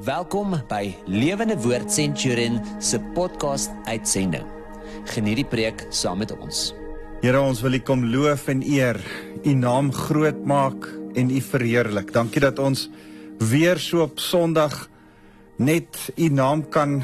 Welkom 0.00 0.54
by 0.70 0.94
Lewende 1.04 1.52
Woord 1.60 1.92
Centurion 1.92 2.54
se 2.80 2.96
podcast 3.12 3.68
uitsending. 3.84 4.46
Geniet 5.12 5.42
die 5.42 5.44
preek 5.44 5.82
saam 5.92 6.22
met 6.22 6.30
ons. 6.32 6.70
Here, 7.20 7.36
ons 7.36 7.60
wil 7.60 7.76
U 7.76 7.80
kom 7.84 8.06
loof 8.08 8.46
en 8.48 8.62
eer, 8.64 8.96
U 9.44 9.52
naam 9.52 9.90
groot 9.92 10.38
maak 10.48 10.86
en 11.12 11.28
U 11.28 11.40
verheerlik. 11.44 12.08
Dankie 12.14 12.40
dat 12.40 12.56
ons 12.56 12.86
weer 13.36 13.76
so 13.76 14.06
op 14.06 14.16
Sondag 14.16 14.78
net 15.60 15.98
U 16.16 16.28
naam 16.32 16.62
kan 16.72 17.02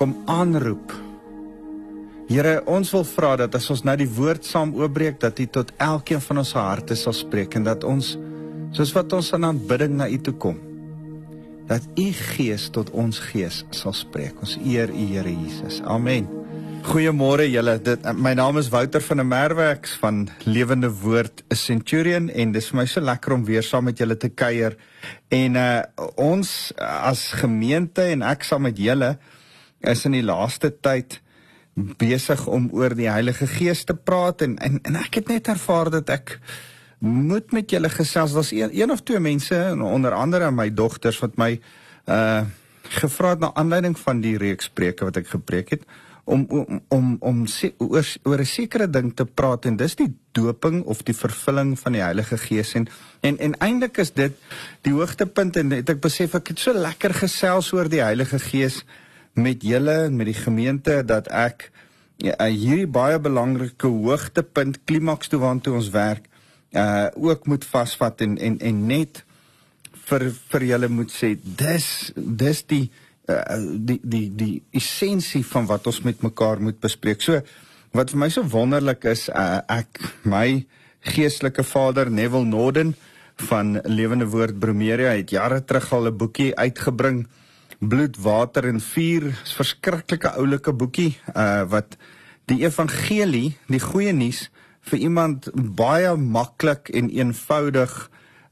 kom 0.00 0.14
aanroep. 0.24 0.94
Here, 2.30 2.62
ons 2.64 2.94
wil 2.96 3.04
vra 3.10 3.34
dat 3.42 3.58
as 3.60 3.68
ons 3.74 3.84
nou 3.84 3.96
die 4.00 4.08
woord 4.08 4.48
saam 4.48 4.72
oopbreek 4.72 5.20
dat 5.20 5.36
U 5.36 5.46
tot 5.58 5.74
elkeen 5.76 6.24
van 6.24 6.40
ons 6.40 6.54
harte 6.56 6.96
sal 6.96 7.12
spreek 7.12 7.60
en 7.60 7.68
dat 7.68 7.84
ons 7.84 8.14
soos 8.72 8.94
wat 8.96 9.12
ons 9.12 9.34
in 9.36 9.44
aanbidding 9.52 10.00
na 10.00 10.08
U 10.08 10.16
toe 10.24 10.34
kom 10.40 10.64
dat 11.66 11.86
u 11.98 12.10
gees 12.12 12.68
tot 12.70 12.90
ons 12.90 13.18
gees 13.30 13.64
sal 13.74 13.94
spreek. 13.96 14.38
Ons 14.40 14.56
eer 14.64 14.90
u 14.90 15.06
Here 15.10 15.32
Jesus. 15.32 15.80
Amen. 15.82 16.28
Goeiemôre 16.86 17.48
julle. 17.50 17.74
Dit 17.82 18.04
my 18.14 18.36
naam 18.38 18.60
is 18.60 18.68
Wouter 18.70 19.02
van 19.02 19.18
der 19.18 19.26
Merwe 19.26 19.64
ek's 19.72 19.96
van 19.98 20.28
Lewende 20.46 20.90
Woord 21.02 21.42
Centurion 21.50 22.28
en 22.30 22.52
dis 22.54 22.68
vir 22.70 22.78
my 22.78 22.86
so 22.86 23.02
lekker 23.02 23.34
om 23.34 23.46
weer 23.48 23.66
saam 23.66 23.88
met 23.90 23.98
julle 23.98 24.14
te 24.14 24.30
kuier. 24.30 24.76
En 25.34 25.58
uh 25.58 25.82
ons 26.14 26.50
as 26.78 27.28
gemeente 27.40 28.06
en 28.12 28.22
ek 28.22 28.46
saam 28.46 28.66
met 28.68 28.78
julle 28.78 29.16
is 29.82 30.04
in 30.06 30.14
die 30.14 30.24
laaste 30.26 30.70
tyd 30.70 31.18
besig 31.98 32.46
om 32.46 32.70
oor 32.72 32.94
die 32.96 33.10
Heilige 33.10 33.50
Gees 33.50 33.82
te 33.84 33.98
praat 33.98 34.46
en 34.46 34.54
en, 34.62 34.78
en 34.86 35.02
ek 35.02 35.20
het 35.20 35.34
net 35.34 35.50
ervaar 35.52 35.90
dat 35.98 36.14
ek 36.14 36.38
moet 36.98 37.52
met 37.52 37.70
julle 37.70 37.88
gesels. 37.88 38.32
Daar's 38.32 38.50
een, 38.50 38.70
een 38.72 38.90
of 38.90 39.02
twee 39.02 39.20
mense 39.20 39.76
onder 39.80 40.12
andere 40.12 40.50
my 40.50 40.70
dogters 40.74 41.18
wat 41.18 41.36
my 41.36 41.60
uh 42.06 42.44
gevra 42.86 43.28
het 43.28 43.38
na 43.38 43.50
aanleiding 43.54 43.98
van 43.98 44.20
die 44.20 44.36
reeks 44.38 44.68
preke 44.70 45.04
wat 45.04 45.16
ek 45.16 45.26
gepreek 45.26 45.70
het 45.74 45.82
om 46.26 46.46
om 46.48 46.80
om 46.88 47.16
om 47.20 47.46
se, 47.46 47.72
oor 47.78 48.06
oor 48.22 48.40
'n 48.40 48.44
sekere 48.46 48.90
ding 48.90 49.14
te 49.14 49.24
praat 49.24 49.64
en 49.64 49.76
dis 49.76 49.94
die 49.94 50.12
doping 50.32 50.82
of 50.84 51.02
die 51.02 51.14
vervulling 51.14 51.78
van 51.78 51.92
die 51.92 52.02
Heilige 52.02 52.38
Gees 52.38 52.74
en 52.74 52.88
en 53.20 53.38
en 53.38 53.54
eintlik 53.58 53.98
is 53.98 54.12
dit 54.12 54.32
die 54.82 54.92
hoogtepunt 54.92 55.56
en 55.56 55.70
het 55.70 55.90
ek 55.90 56.00
besef 56.00 56.34
ek 56.34 56.48
het 56.48 56.58
so 56.58 56.72
lekker 56.72 57.14
gesels 57.14 57.72
oor 57.72 57.88
die 57.88 58.02
Heilige 58.02 58.38
Gees 58.38 58.84
met 59.34 59.62
julle 59.62 60.04
en 60.04 60.16
met 60.16 60.26
die 60.26 60.40
gemeente 60.42 61.04
dat 61.04 61.28
ek 61.28 61.70
ja, 62.16 62.34
hierdie 62.44 62.86
baie 62.86 63.18
belangrike 63.18 63.86
hoogtepunt 63.86 64.84
klimaks 64.84 65.28
toe 65.28 65.40
waartoe 65.40 65.74
ons 65.74 65.90
werk 65.90 66.26
uh 66.76 67.08
ook 67.16 67.46
moet 67.46 67.64
vasvat 67.64 68.20
en 68.20 68.36
en 68.38 68.58
en 68.60 68.86
net 68.86 69.24
vir 70.06 70.28
vir 70.52 70.64
julle 70.70 70.88
moet 70.88 71.10
sê 71.10 71.34
dis 71.42 71.86
dis 72.14 72.62
die 72.70 72.84
uh, 73.28 73.58
die 73.88 73.98
die 74.02 74.26
die 74.30 74.54
essensie 74.76 75.44
van 75.46 75.66
wat 75.70 75.86
ons 75.90 76.02
met 76.06 76.22
mekaar 76.22 76.62
moet 76.62 76.78
bespreek. 76.82 77.22
So 77.22 77.40
wat 77.96 78.12
vir 78.12 78.20
my 78.20 78.28
so 78.32 78.44
wonderlik 78.52 79.06
is, 79.08 79.28
uh, 79.32 79.62
ek 79.72 80.00
my 80.28 80.66
geestelike 81.06 81.64
vader 81.64 82.10
Neville 82.10 82.46
Norden 82.46 82.94
van 83.48 83.80
Lewende 83.84 84.28
Woord 84.32 84.58
Bromeria 84.60 85.14
het 85.16 85.30
jare 85.30 85.62
terug 85.64 85.92
al 85.92 86.08
'n 86.08 86.16
boekie 86.16 86.54
uitgebring 86.56 87.26
Bloed, 87.78 88.16
water 88.16 88.64
en 88.64 88.80
vuur. 88.80 89.24
'n 89.24 89.56
verskriklike 89.56 90.30
oulike 90.36 90.72
boekie 90.72 91.18
uh 91.34 91.64
wat 91.68 91.96
die 92.46 92.62
evangelie, 92.64 93.56
die 93.66 93.80
goeie 93.80 94.12
nuus 94.12 94.50
vir 94.86 94.98
iemand 94.98 95.48
baie 95.54 96.14
maklik 96.16 96.90
en 96.94 97.10
eenvoudig 97.10 97.94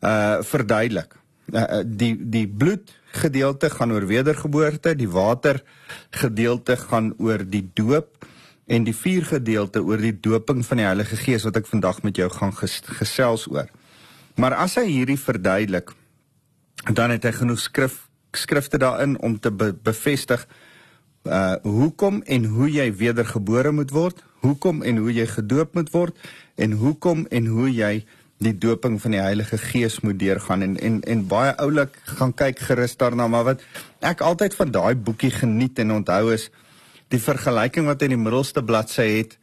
uh 0.04 0.42
verduidelik. 0.42 1.14
Uh, 1.52 1.82
die 1.84 2.14
die 2.16 2.46
bloed 2.48 2.92
gedeelte 3.14 3.70
gaan 3.70 3.92
oor 3.92 4.06
wedergeboorte, 4.08 4.94
die 4.96 5.08
water 5.08 5.62
gedeelte 6.10 6.76
gaan 6.76 7.12
oor 7.18 7.44
die 7.44 7.66
doop 7.74 8.24
en 8.66 8.84
die 8.84 8.96
vuur 8.96 9.26
gedeelte 9.28 9.82
oor 9.84 10.00
die 10.00 10.16
doping 10.20 10.64
van 10.64 10.80
die 10.80 10.86
Heilige 10.86 11.16
Gees 11.20 11.44
wat 11.44 11.60
ek 11.60 11.68
vandag 11.68 12.00
met 12.02 12.16
jou 12.16 12.30
gaan 12.32 12.54
ges, 12.56 12.80
gesels 12.98 13.44
oor. 13.52 13.68
Maar 14.40 14.56
as 14.64 14.78
hy 14.80 14.86
hierdie 14.88 15.20
verduidelik, 15.20 15.92
dan 16.90 17.12
het 17.14 17.28
hy 17.28 17.32
genoeg 17.36 17.60
skrif 17.60 18.00
skrifte 18.34 18.80
daarin 18.82 19.14
om 19.22 19.36
te 19.38 19.52
be, 19.54 19.70
bevestig 19.74 20.46
uh 21.24 21.54
hoekom 21.62 22.22
en 22.26 22.44
hoe 22.56 22.66
jy 22.68 22.88
wedergebore 22.98 23.70
moet 23.72 23.92
word, 23.94 24.24
hoekom 24.44 24.82
en 24.82 25.00
hoe 25.02 25.12
jy 25.12 25.26
gedoop 25.30 25.74
moet 25.74 25.90
word 25.94 26.28
en 26.60 26.76
hoekom 26.80 27.24
en 27.30 27.48
hoe 27.50 27.70
jy 27.72 27.94
die 28.44 28.54
doping 28.58 28.98
van 29.00 29.14
die 29.14 29.22
Heilige 29.22 29.58
Gees 29.58 30.00
moet 30.04 30.18
deurgaan. 30.20 30.62
En 30.66 30.76
en 30.76 31.00
en 31.02 31.24
baie 31.30 31.54
oulik 31.62 31.96
gaan 32.18 32.34
kyk 32.34 32.60
gerus 32.68 32.96
daarna 33.00 33.28
maar 33.30 33.44
wat 33.52 33.64
ek 34.04 34.20
altyd 34.20 34.54
van 34.58 34.74
daai 34.74 34.94
boekie 34.94 35.32
geniet 35.32 35.78
en 35.78 35.96
onthou 36.00 36.34
is 36.34 36.50
die 37.12 37.20
vergelyking 37.22 37.86
wat 37.86 38.02
in 38.02 38.14
die 38.14 38.20
middelste 38.20 38.64
bladsy 38.64 39.08
het 39.18 39.38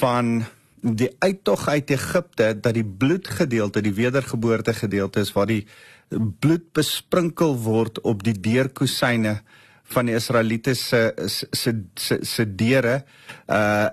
van 0.00 0.44
die 0.80 1.10
uittog 1.18 1.68
uit 1.68 1.90
Egipte 1.90 2.52
dat 2.60 2.74
die 2.74 2.84
bloedgedeelte 2.84 3.82
die 3.84 3.94
wedergeboorte 3.96 4.74
gedeelte 4.74 5.20
is 5.20 5.32
waar 5.32 5.48
die 5.50 5.64
bloed 6.40 6.72
besprinkel 6.76 7.56
word 7.64 8.00
op 8.00 8.24
die 8.24 8.34
deurkusyne 8.34 9.40
van 9.90 10.08
die 10.08 10.14
Israeliete 10.14 10.74
se 10.78 11.00
se 11.26 11.72
se 11.94 12.18
se 12.22 12.46
deure 12.46 13.00
uh 13.50 13.88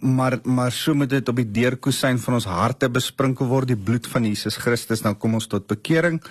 maar 0.00 0.38
maar 0.42 0.72
so 0.72 0.94
moet 0.94 1.10
dit 1.10 1.28
op 1.28 1.36
die 1.36 1.50
deurkusyn 1.50 2.18
van 2.18 2.38
ons 2.38 2.48
harte 2.48 2.88
besprinkel 2.88 3.46
word 3.46 3.68
die 3.68 3.76
bloed 3.76 4.06
van 4.06 4.24
Jesus 4.24 4.56
Christus. 4.56 5.02
Dan 5.04 5.18
kom 5.18 5.34
ons 5.34 5.46
tot 5.46 5.66
bekering. 5.66 6.22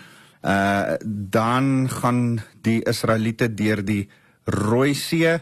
Uh 0.41 0.95
dan 1.05 1.89
gaan 1.89 2.41
die 2.61 2.81
Israeliete 2.89 3.53
deur 3.53 3.83
die 3.85 4.09
Rooi 4.45 4.93
See. 4.93 5.37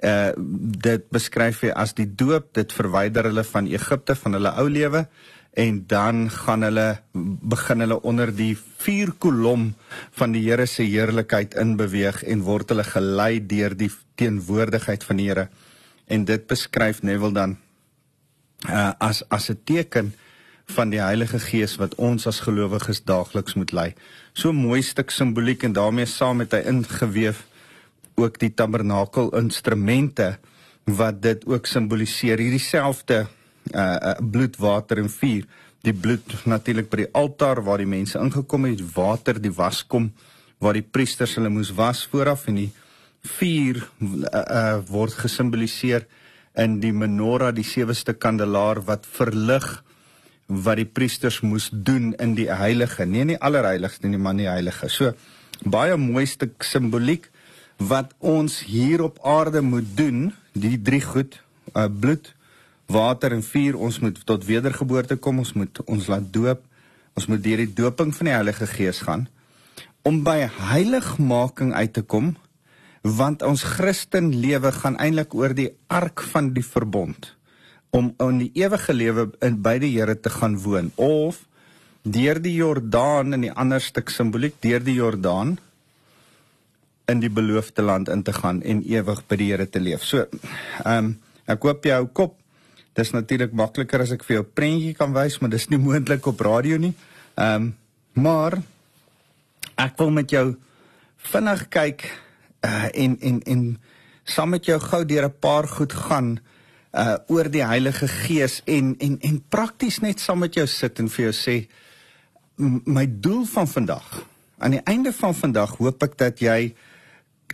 Uh 0.00 0.32
dit 0.80 1.10
beskryf 1.12 1.66
hy 1.66 1.74
as 1.76 1.94
die 1.94 2.08
doop. 2.08 2.54
Dit 2.56 2.72
verwyder 2.72 3.28
hulle 3.28 3.44
van 3.44 3.68
Egipte 3.68 4.16
van 4.16 4.38
hulle 4.38 4.56
ou 4.56 4.68
lewe 4.68 5.06
en 5.50 5.84
dan 5.86 6.30
gaan 6.30 6.62
hulle 6.62 7.00
begin 7.42 7.80
hulle 7.80 7.98
onder 8.06 8.30
die 8.36 8.54
vier 8.78 9.10
kolom 9.18 9.72
van 10.18 10.32
die 10.32 10.44
Here 10.46 10.66
se 10.66 10.86
heerlikheid 10.86 11.54
inbeweeg 11.58 12.22
en 12.22 12.44
word 12.46 12.70
hulle 12.70 12.86
gelei 12.86 13.40
deur 13.46 13.74
die 13.74 13.90
teenwoordigheid 14.14 15.04
van 15.04 15.18
die 15.18 15.28
Here 15.28 15.48
en 16.06 16.24
dit 16.24 16.46
beskryf 16.46 17.02
Neville 17.02 17.34
dan 17.34 17.56
uh, 18.68 18.92
as 18.98 19.22
as 19.28 19.50
'n 19.50 19.58
teken 19.64 20.14
van 20.70 20.90
die 20.90 21.00
Heilige 21.02 21.38
Gees 21.38 21.76
wat 21.76 21.94
ons 21.98 22.26
as 22.26 22.40
gelowiges 22.40 23.02
daagliks 23.04 23.54
moet 23.54 23.72
lei. 23.72 23.94
So 24.32 24.52
mooi 24.52 24.82
stuk 24.82 25.10
simboliek 25.10 25.62
en 25.62 25.72
daarmee 25.72 26.06
saam 26.06 26.36
met 26.36 26.52
hy 26.52 26.62
ingeweef 26.70 27.46
ook 28.14 28.38
die 28.38 28.54
tabernakel 28.54 29.32
instrumente 29.36 30.38
wat 30.84 31.22
dit 31.22 31.46
ook 31.46 31.66
simboliseer. 31.66 32.38
Hierdie 32.38 32.62
selfde 32.62 33.26
uh, 33.74 34.14
bloed, 34.20 34.56
water 34.56 34.98
en 35.02 35.10
vuur. 35.10 35.46
Die 35.84 35.94
bloed 35.96 36.34
natuurlik 36.44 36.90
by 36.90 37.04
die 37.04 37.12
altaar 37.16 37.62
waar 37.64 37.80
die 37.80 37.88
mense 37.88 38.18
ingekom 38.20 38.68
het, 38.68 38.82
water 38.94 39.40
die 39.40 39.52
waskom 39.54 40.10
waar 40.60 40.76
die 40.76 40.84
priesters 40.84 41.38
hulle 41.38 41.48
moes 41.48 41.70
was 41.72 42.02
vooraf 42.12 42.44
en 42.50 42.58
die 42.60 42.70
vuur 43.38 43.80
uh, 43.80 44.40
uh 44.40 44.80
word 44.88 45.16
gesimboliseer 45.22 46.04
in 46.60 46.80
die 46.82 46.92
menorah, 46.92 47.54
die 47.54 47.64
seweste 47.64 48.12
kandelaar 48.12 48.82
wat 48.84 49.06
verlig 49.08 49.66
wat 50.50 50.80
die 50.80 50.88
priesters 50.88 51.40
moes 51.46 51.68
doen 51.70 52.10
in 52.18 52.34
die 52.34 52.48
heilige, 52.50 53.06
nie 53.06 53.22
in 53.22 53.34
die 53.36 53.40
allerheiligste 53.40 54.10
nie, 54.10 54.18
maar 54.18 54.34
in 54.34 54.44
die 54.44 54.50
heilige. 54.50 54.90
So 54.90 55.12
baie 55.62 55.96
mooi 56.00 56.26
stuk 56.26 56.64
simboliek 56.66 57.28
wat 57.80 58.12
ons 58.18 58.58
hier 58.66 59.04
op 59.06 59.20
aarde 59.24 59.62
moet 59.64 59.86
doen, 59.96 60.32
die 60.52 60.76
drie 60.82 61.00
goed, 61.04 61.38
uh, 61.72 61.86
bloed, 61.86 62.34
water 62.90 63.34
en 63.36 63.42
vuur 63.46 63.78
ons 63.78 63.98
moet 64.02 64.20
tot 64.26 64.44
wedergeboorte 64.46 65.16
kom 65.16 65.42
ons 65.42 65.52
moet 65.58 65.82
ons 65.86 66.08
laat 66.12 66.26
doop 66.34 66.62
ons 67.18 67.26
moet 67.30 67.42
deur 67.42 67.64
die 67.64 67.74
doping 67.82 68.14
van 68.16 68.30
die 68.30 68.36
Heilige 68.36 68.68
Gees 68.70 69.02
gaan 69.06 69.26
om 70.06 70.22
by 70.26 70.38
heiligmaking 70.70 71.74
uit 71.76 71.92
te 71.98 72.02
kom 72.02 72.34
want 73.02 73.42
ons 73.46 73.64
Christen 73.76 74.32
lewe 74.36 74.72
gaan 74.76 74.98
eintlik 75.00 75.34
oor 75.36 75.54
die 75.56 75.70
ark 75.88 76.24
van 76.32 76.52
die 76.56 76.64
verbond 76.66 77.32
om 77.96 78.12
in 78.22 78.42
die 78.44 78.50
ewige 78.62 78.94
lewe 78.94 79.30
in 79.44 79.60
by 79.64 79.78
die 79.82 79.94
Here 79.96 80.14
te 80.14 80.32
gaan 80.32 80.58
woon 80.62 80.92
of 80.96 81.44
deur 82.02 82.40
die 82.40 82.54
Jordaan 82.56 83.34
in 83.36 83.48
die 83.48 83.52
ander 83.52 83.82
stuk 83.82 84.12
simboliek 84.12 84.56
deur 84.64 84.84
die 84.84 84.96
Jordaan 84.98 85.58
in 87.10 87.20
die 87.20 87.32
beloofde 87.32 87.82
land 87.82 88.08
in 88.08 88.22
te 88.22 88.32
gaan 88.32 88.62
en 88.62 88.84
ewig 88.86 89.24
by 89.28 89.36
die 89.36 89.50
Here 89.50 89.66
te 89.66 89.82
leef. 89.82 90.06
So, 90.06 90.26
ehm 90.84 91.10
um, 91.10 91.18
ek 91.50 91.64
hoop 91.66 91.82
jy 91.82 91.96
hou 91.98 92.06
kop 92.14 92.36
Dis 92.94 93.12
natuurlik 93.14 93.52
makliker 93.52 94.00
as 94.00 94.10
ek 94.10 94.24
vir 94.24 94.36
jou 94.36 94.44
'n 94.44 94.52
prentjie 94.54 94.94
kan 94.94 95.12
wys, 95.12 95.38
maar 95.38 95.50
dis 95.50 95.68
nie 95.68 95.78
moontlik 95.88 96.26
op 96.26 96.40
radio 96.40 96.76
nie. 96.76 96.94
Ehm 97.36 97.54
um, 97.54 97.76
maar 98.12 98.58
ek 99.76 99.96
wil 99.98 100.10
met 100.10 100.30
jou 100.30 100.56
vinnig 101.16 101.68
kyk 101.68 102.04
uh 102.66 102.88
en 102.92 103.16
en 103.20 103.42
en 103.42 103.80
saam 104.24 104.50
met 104.50 104.64
jou 104.64 104.78
gou 104.80 105.04
deur 105.04 105.24
'n 105.28 105.38
paar 105.40 105.68
goed 105.68 105.92
gaan 105.92 106.40
uh 106.92 107.16
oor 107.26 107.50
die 107.50 107.64
Heilige 107.64 108.08
Gees 108.08 108.62
en 108.64 108.94
en 108.98 109.20
en 109.20 109.42
prakties 109.48 110.00
net 110.00 110.20
saam 110.20 110.38
met 110.38 110.54
jou 110.54 110.66
sit 110.66 110.98
en 110.98 111.08
vir 111.08 111.24
jou 111.24 111.32
sê 111.32 111.68
my 112.84 113.06
doel 113.08 113.44
van 113.44 113.68
vandag 113.68 114.26
aan 114.58 114.70
die 114.70 114.84
einde 114.84 115.12
van 115.12 115.34
vandag 115.34 115.76
hoop 115.76 116.02
ek 116.02 116.18
dat 116.18 116.40
jy 116.40 116.74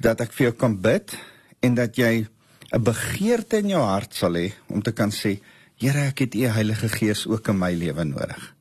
dat 0.00 0.20
ek 0.20 0.32
vir 0.32 0.48
jou 0.48 0.56
kan 0.56 0.80
bid 0.80 1.14
en 1.60 1.74
dat 1.74 1.96
jy 1.96 2.26
'n 2.72 2.82
begeerte 2.82 3.56
in 3.62 3.68
jou 3.68 3.82
hart 3.82 4.14
sal 4.14 4.34
hê 4.34 4.52
om 4.66 4.82
te 4.82 4.92
kan 4.92 5.10
sê 5.10 5.38
Here 5.76 6.06
ek 6.08 6.18
het 6.18 6.34
u 6.34 6.46
Heilige 6.48 6.88
Gees 6.88 7.26
ook 7.26 7.48
in 7.48 7.58
my 7.58 7.74
lewe 7.76 8.04
nodig. 8.04 8.54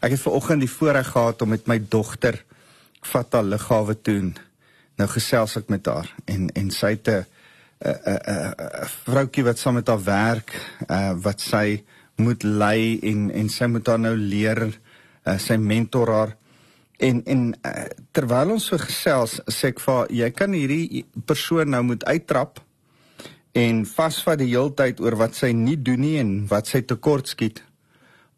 Ek 0.00 0.14
het 0.14 0.20
ver 0.20 0.32
oggend 0.32 0.60
die 0.64 0.70
voorreg 0.70 1.10
gehad 1.12 1.42
om 1.42 1.48
met 1.48 1.66
my 1.66 1.78
dogter 1.78 2.44
haar 3.04 3.44
liggawe 3.44 4.00
toe. 4.00 4.32
Nou 4.96 5.08
gesels 5.08 5.56
ek 5.56 5.68
met 5.68 5.86
haar 5.86 6.08
en 6.24 6.48
en 6.54 6.70
sy 6.70 6.96
het 6.96 7.08
'n 7.08 7.26
vroutjie 9.04 9.44
wat 9.44 9.58
saam 9.58 9.74
met 9.74 9.88
haar 9.88 10.04
werk, 10.04 10.50
uh 10.88 11.12
wat 11.12 11.40
sy 11.40 11.84
moet 12.16 12.42
lei 12.42 12.98
en 13.02 13.30
en 13.30 13.48
sy 13.48 13.66
moet 13.66 13.86
haar 13.86 13.98
nou 13.98 14.16
leer 14.16 14.62
uh, 15.26 15.38
sy 15.38 15.56
mentor 15.56 16.12
haar 16.12 16.36
en 17.02 17.22
en 17.26 17.48
uh, 17.66 17.86
terwyl 18.12 18.54
ons 18.54 18.66
so 18.70 18.78
gesels 18.78 19.40
sê 19.50 19.72
ek 19.72 19.82
vir 19.82 20.12
jy 20.14 20.30
kan 20.30 20.54
hierdie 20.54 21.04
persoon 21.26 21.74
nou 21.74 21.82
moet 21.90 22.04
uittrap 22.06 22.62
en 23.54 23.84
vasvat 23.86 24.40
die 24.42 24.50
heeltyd 24.50 25.00
oor 25.00 25.16
wat 25.20 25.38
sy 25.38 25.52
nie 25.54 25.76
doen 25.76 26.02
nie 26.02 26.18
en 26.18 26.34
wat 26.50 26.66
sy 26.70 26.82
tekort 26.82 27.30
skiet 27.30 27.62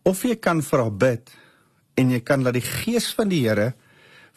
of 0.07 0.23
jy 0.25 0.37
kan 0.37 0.63
vir 0.63 0.85
haar 0.85 0.97
bid 1.05 1.33
en 1.97 2.13
jy 2.13 2.21
kan 2.21 2.45
laat 2.45 2.59
die 2.59 2.67
gees 2.67 3.09
van 3.17 3.33
die 3.33 3.43
Here 3.47 3.73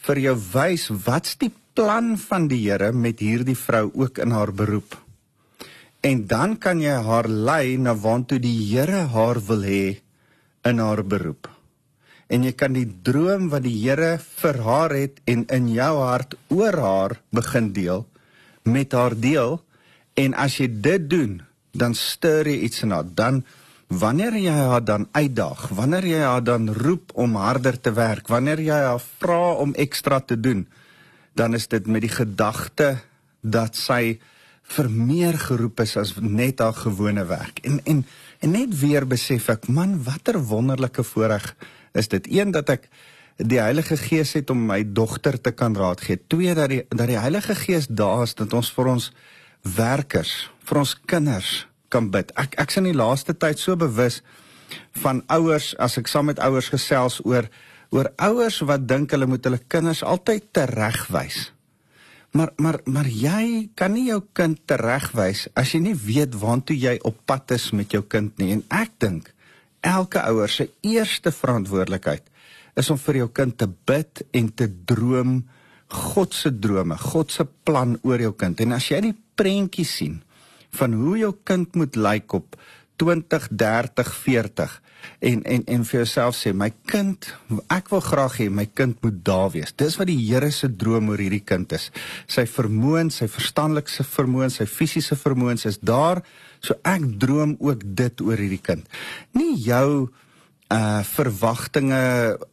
vir 0.07 0.21
jou 0.23 0.35
wys 0.53 0.87
wat's 1.05 1.35
die 1.39 1.51
plan 1.75 2.15
van 2.17 2.47
die 2.51 2.61
Here 2.63 2.91
met 2.95 3.21
hierdie 3.23 3.57
vrou 3.59 3.89
ook 3.91 4.19
in 4.23 4.31
haar 4.35 4.51
beroep. 4.55 4.95
En 6.03 6.25
dan 6.27 6.55
kan 6.57 6.79
jy 6.79 6.95
haar 7.03 7.27
lei 7.27 7.77
na 7.77 7.93
waartoe 7.95 8.39
die 8.39 8.55
Here 8.71 9.05
haar 9.13 9.41
wil 9.47 9.65
hê 9.67 9.99
in 10.67 10.79
haar 10.79 11.03
beroep. 11.03 11.49
En 12.29 12.45
jy 12.45 12.53
kan 12.55 12.75
die 12.77 12.87
droom 12.87 13.49
wat 13.51 13.65
die 13.67 13.75
Here 13.81 14.17
vir 14.19 14.61
haar 14.63 14.95
het 14.95 15.19
en 15.27 15.43
in 15.51 15.71
jou 15.75 15.93
hart 15.99 16.37
oor 16.55 16.79
haar 16.79 17.19
begin 17.35 17.73
deel 17.75 18.07
met 18.63 18.93
haar 18.93 19.15
deel 19.17 19.59
en 20.19 20.35
as 20.35 20.59
jy 20.59 20.67
dit 20.83 21.09
doen, 21.09 21.39
dan 21.71 21.95
stuur 21.95 22.47
jy 22.47 22.59
iets 22.67 22.83
haar. 22.83 23.07
Dan 23.15 23.43
Wanneer 23.89 24.35
jy 24.37 24.51
haar 24.53 24.83
dan 24.85 25.07
uitdaag, 25.17 25.63
wanneer 25.73 26.05
jy 26.05 26.19
haar 26.21 26.43
dan 26.45 26.69
roep 26.69 27.09
om 27.17 27.33
harder 27.41 27.73
te 27.81 27.89
werk, 27.97 28.27
wanneer 28.29 28.61
jy 28.61 28.75
haar 28.85 29.01
vra 29.01 29.55
om 29.57 29.73
ekstra 29.73 30.19
te 30.21 30.37
doen, 30.37 30.67
dan 31.33 31.57
is 31.57 31.65
dit 31.67 31.87
met 31.89 32.05
die 32.05 32.11
gedagte 32.13 32.99
dat 33.41 33.73
sy 33.75 34.19
vir 34.75 34.89
meer 34.93 35.39
geroep 35.41 35.81
is 35.81 35.95
as 35.97 36.13
net 36.21 36.61
haar 36.61 36.77
gewone 36.77 37.25
werk. 37.25 37.63
En 37.65 37.79
en 37.85 38.05
en 38.39 38.53
net 38.53 38.77
weer 38.77 39.07
besef 39.09 39.49
ek, 39.49 39.65
man, 39.67 39.97
watter 40.05 40.37
wonderlike 40.37 41.03
voorreg 41.03 41.49
is 41.97 42.07
dit. 42.13 42.29
Een 42.29 42.53
dat 42.53 42.69
ek 42.69 42.85
die 43.41 43.59
Heilige 43.59 43.97
Gees 43.97 44.35
het 44.37 44.53
om 44.53 44.67
my 44.69 44.83
dogter 44.85 45.41
te 45.41 45.51
kan 45.51 45.73
raad 45.75 46.05
gee. 46.05 46.21
Twee 46.27 46.53
dat 46.53 46.69
die 46.69 46.83
dat 46.93 47.07
die 47.09 47.17
Heilige 47.17 47.57
Gees 47.57 47.89
daar 47.89 48.23
is 48.23 48.37
dat 48.37 48.53
ons 48.53 48.69
vir 48.77 48.93
ons 48.93 49.09
werkers, 49.63 50.49
vir 50.65 50.81
ons 50.81 50.95
kinders 51.09 51.65
kan 51.89 52.09
bid. 52.13 52.31
Ek 52.39 52.55
ek's 52.61 52.79
in 52.79 52.89
die 52.89 52.97
laaste 52.97 53.35
tyd 53.37 53.59
so 53.59 53.75
bewus 53.79 54.21
van 55.01 55.23
ouers 55.33 55.73
as 55.81 55.97
ek 55.99 56.09
saam 56.09 56.29
met 56.29 56.41
ouers 56.45 56.69
gesels 56.71 57.19
oor 57.25 57.49
oor 57.89 58.11
ouers 58.21 58.59
wat 58.69 58.83
dink 58.85 59.15
hulle 59.15 59.25
moet 59.25 59.47
hulle 59.47 59.61
kinders 59.65 60.03
altyd 60.05 60.51
teregwys. 60.53 61.49
Maar 62.37 62.53
maar 62.61 62.77
maar 62.85 63.09
jy 63.09 63.69
kan 63.75 63.95
nie 63.95 64.09
jou 64.11 64.21
kind 64.37 64.59
teregwys 64.69 65.47
as 65.57 65.73
jy 65.73 65.81
nie 65.87 65.97
weet 65.97 66.37
waantoe 66.37 66.77
jy 66.77 66.99
op 67.01 67.17
pad 67.25 67.57
is 67.57 67.71
met 67.73 67.93
jou 67.93 68.03
kind 68.05 68.35
nie. 68.37 68.53
En 68.53 68.63
ek 68.69 68.93
dink 69.01 69.33
elke 69.81 70.21
ouer 70.29 70.51
se 70.51 70.69
eerste 70.85 71.33
verantwoordelikheid 71.33 72.27
is 72.77 72.89
om 72.93 72.99
vir 73.01 73.23
jou 73.23 73.29
kind 73.33 73.57
te 73.57 73.67
bid 73.67 74.21
en 74.37 74.51
te 74.53 74.69
droom 74.69 75.41
God 75.89 76.35
se 76.37 76.51
drome, 76.53 76.93
God 77.01 77.31
se 77.33 77.47
plan 77.65 77.95
oor 78.05 78.21
jou 78.21 78.35
kind. 78.37 78.59
En 78.61 78.75
as 78.77 78.91
jy 78.91 78.99
die 79.07 79.15
prentjie 79.39 79.87
sien 79.87 80.19
van 80.77 80.93
hoe 80.93 81.17
jou 81.23 81.33
kind 81.47 81.79
moet 81.79 81.95
lyk 81.97 82.35
op 82.37 82.59
20, 82.99 83.47
30, 83.55 84.13
40 84.13 84.81
en 85.19 85.43
en 85.43 85.63
en 85.65 85.83
vir 85.87 85.97
jouself 86.01 86.35
sê 86.35 86.51
my 86.55 86.69
kind 86.91 87.29
ek 87.71 87.91
wil 87.93 88.03
graag 88.03 88.37
hê 88.41 88.47
my 88.51 88.65
kind 88.75 88.97
moet 89.03 89.19
daar 89.25 89.49
wees. 89.53 89.71
Dis 89.75 89.97
wat 89.99 90.09
die 90.11 90.19
Here 90.19 90.51
se 90.51 90.69
droom 90.81 91.09
oor 91.11 91.21
hierdie 91.21 91.43
kind 91.43 91.71
is. 91.75 91.89
Sy 92.27 92.45
vermoëns, 92.47 93.21
sy 93.21 93.27
verstandelike 93.31 94.03
vermoëns, 94.03 94.59
sy 94.59 94.67
fisiese 94.67 95.15
vermoëns 95.19 95.65
is 95.69 95.79
daar. 95.79 96.23
So 96.59 96.75
ek 96.83 97.05
droom 97.19 97.55
ook 97.59 97.83
dit 97.83 98.25
oor 98.25 98.39
hierdie 98.39 98.63
kind. 98.63 98.87
Nie 99.35 99.55
jou 99.63 100.09
uh 100.69 101.01
verwagtinge 101.01 102.01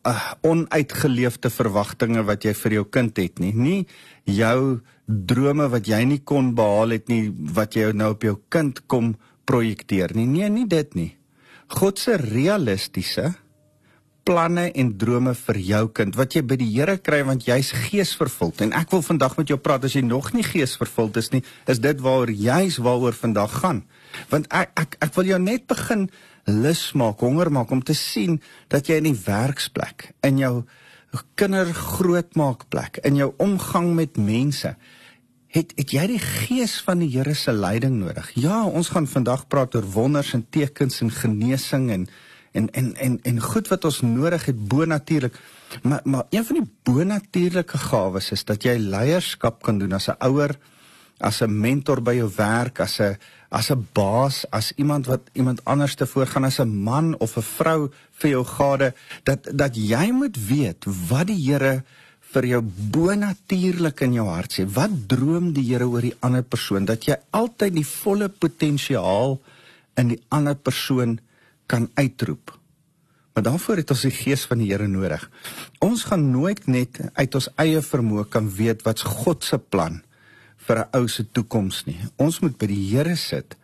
uh, 0.08 0.32
onuitgeleefde 0.40 1.50
verwagtinge 1.52 2.24
wat 2.24 2.46
jy 2.48 2.54
vir 2.56 2.78
jou 2.78 2.84
kind 2.88 3.16
het 3.20 3.40
nie. 3.42 3.52
Nie 3.52 3.86
jou 4.24 4.80
drome 5.06 5.68
wat 5.70 5.86
jy 5.86 6.02
nie 6.08 6.22
kon 6.24 6.54
behaal 6.56 6.96
het 6.96 7.10
nie 7.12 7.28
wat 7.54 7.76
jy 7.76 7.92
nou 7.92 8.14
op 8.16 8.24
jou 8.24 8.38
kind 8.48 8.80
kom 8.88 9.14
projekteer 9.46 10.16
nie. 10.16 10.26
Nee, 10.26 10.48
nie 10.50 10.66
dit 10.66 10.94
nie. 10.98 11.12
God 11.68 11.98
se 11.98 12.16
realistiese 12.18 13.34
planne 14.26 14.70
en 14.74 14.90
drome 14.98 15.34
vir 15.38 15.58
jou 15.62 15.82
kind 15.94 16.16
wat 16.18 16.34
jy 16.34 16.42
by 16.42 16.58
die 16.58 16.68
Here 16.72 16.96
kry 16.98 17.20
want 17.26 17.46
jy's 17.46 17.70
geesvervuld 17.86 18.64
en 18.64 18.74
ek 18.74 18.90
wil 18.94 19.04
vandag 19.06 19.36
met 19.38 19.52
jou 19.52 19.58
praat 19.62 19.86
as 19.86 19.94
jy 19.94 20.02
nog 20.02 20.32
nie 20.34 20.44
geesvervuld 20.46 21.18
is 21.20 21.30
nie 21.34 21.44
is 21.70 21.78
dit 21.82 22.02
waaroor 22.02 22.32
jy's 22.34 22.80
waaroor 22.82 23.14
vandag 23.14 23.54
gaan 23.62 23.84
want 24.32 24.48
ek 24.50 24.72
ek 24.82 24.98
ek 25.06 25.14
wil 25.18 25.30
jou 25.30 25.38
net 25.42 25.68
begin 25.70 26.08
lus 26.46 26.92
maak 26.92 27.20
honger 27.20 27.50
maak 27.52 27.70
om 27.70 27.82
te 27.82 27.94
sien 27.94 28.40
dat 28.68 28.86
jy 28.86 29.00
in 29.00 29.10
die 29.10 29.22
werksplek 29.26 30.12
in 30.26 30.38
jou 30.38 30.64
kindergrootmaakplek 31.40 33.00
in 33.08 33.16
jou 33.16 33.32
omgang 33.42 33.94
met 33.94 34.16
mense 34.16 34.76
het 35.56 35.72
het 35.78 35.92
jy 35.94 36.04
die 36.10 36.22
gees 36.22 36.76
van 36.84 37.00
die 37.00 37.10
Here 37.14 37.34
se 37.34 37.52
leiding 37.52 37.98
nodig. 38.00 38.28
Ja, 38.36 38.64
ons 38.66 38.90
gaan 38.92 39.06
vandag 39.08 39.46
praat 39.48 39.74
oor 39.78 39.86
wonders 39.94 40.34
en 40.36 40.44
tekens 40.50 41.00
en 41.00 41.10
genesing 41.10 41.90
en 41.90 42.08
en 42.56 42.70
en 42.72 42.94
en 42.96 43.18
en 43.22 43.40
goed 43.40 43.68
wat 43.68 43.84
ons 43.84 44.00
nodig 44.00 44.46
het 44.48 44.68
bonatuurlik. 44.68 45.36
Maar 45.82 46.00
maar 46.04 46.24
een 46.30 46.44
van 46.44 46.60
die 46.60 46.70
bonatuurlike 46.82 47.78
gawes 47.78 48.30
is 48.32 48.44
dat 48.44 48.64
jy 48.64 48.76
leierskap 48.78 49.62
kan 49.62 49.78
doen 49.78 49.92
as 49.92 50.08
'n 50.08 50.16
ouer, 50.18 50.58
as 51.18 51.40
'n 51.42 51.60
mentor 51.60 52.00
by 52.02 52.14
jou 52.14 52.30
werk, 52.36 52.80
as 52.80 53.00
'n 53.00 53.16
as 53.50 53.70
'n 53.70 53.86
baas, 53.92 54.44
as 54.50 54.72
iemand 54.76 55.06
wat 55.06 55.20
iemand 55.32 55.64
anders 55.64 55.94
te 55.94 56.06
voorgaan 56.06 56.44
as 56.44 56.58
'n 56.60 56.82
man 56.82 57.18
of 57.18 57.36
'n 57.36 57.42
vrou 57.42 57.90
vir 58.18 58.30
jou 58.30 58.44
gade 58.44 58.94
dat 59.22 59.48
dat 59.52 59.76
jy 59.76 60.10
moet 60.10 60.36
weet 60.36 60.84
wat 61.08 61.26
die 61.26 61.42
Here 61.46 61.84
vir 62.32 62.44
jou 62.46 62.62
bonatuurlik 62.90 64.00
in 64.00 64.12
jou 64.12 64.26
hart 64.26 64.52
sê. 64.52 64.66
Wat 64.66 64.90
droom 65.06 65.52
die 65.52 65.72
Here 65.72 65.86
oor 65.88 66.00
die 66.00 66.16
ander 66.20 66.42
persoon 66.42 66.84
dat 66.84 67.04
jy 67.04 67.16
altyd 67.30 67.74
die 67.74 67.86
volle 67.86 68.28
potensiaal 68.28 69.40
in 69.96 70.08
die 70.08 70.22
ander 70.28 70.54
persoon 70.54 71.18
kan 71.66 71.88
uitroep. 71.94 72.58
Maar 73.34 73.42
daarvoor 73.42 73.76
het 73.76 73.90
ons 73.90 74.02
die 74.02 74.10
gees 74.10 74.44
van 74.44 74.58
die 74.58 74.70
Here 74.72 74.88
nodig. 74.88 75.30
Ons 75.78 76.04
gaan 76.04 76.30
nooit 76.30 76.66
net 76.66 77.00
uit 77.12 77.34
ons 77.34 77.48
eie 77.56 77.82
vermoë 77.82 78.28
kan 78.28 78.50
weet 78.50 78.82
wat's 78.82 79.02
God 79.02 79.44
se 79.44 79.58
plan 79.58 80.02
vir 80.66 80.78
'n 80.78 80.88
ou 80.98 81.08
se 81.08 81.24
toekoms 81.32 81.84
nie. 81.86 81.98
Ons 82.16 82.40
moet 82.40 82.58
by 82.58 82.66
die 82.66 82.90
Here 82.90 83.16
sit 83.16 83.56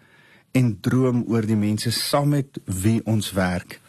en 0.52 0.78
droom 0.80 1.24
oor 1.28 1.46
die 1.46 1.56
mense 1.56 1.90
saam 1.90 2.28
met 2.28 2.58
wie 2.64 3.00
ons 3.04 3.32
werk 3.32 3.80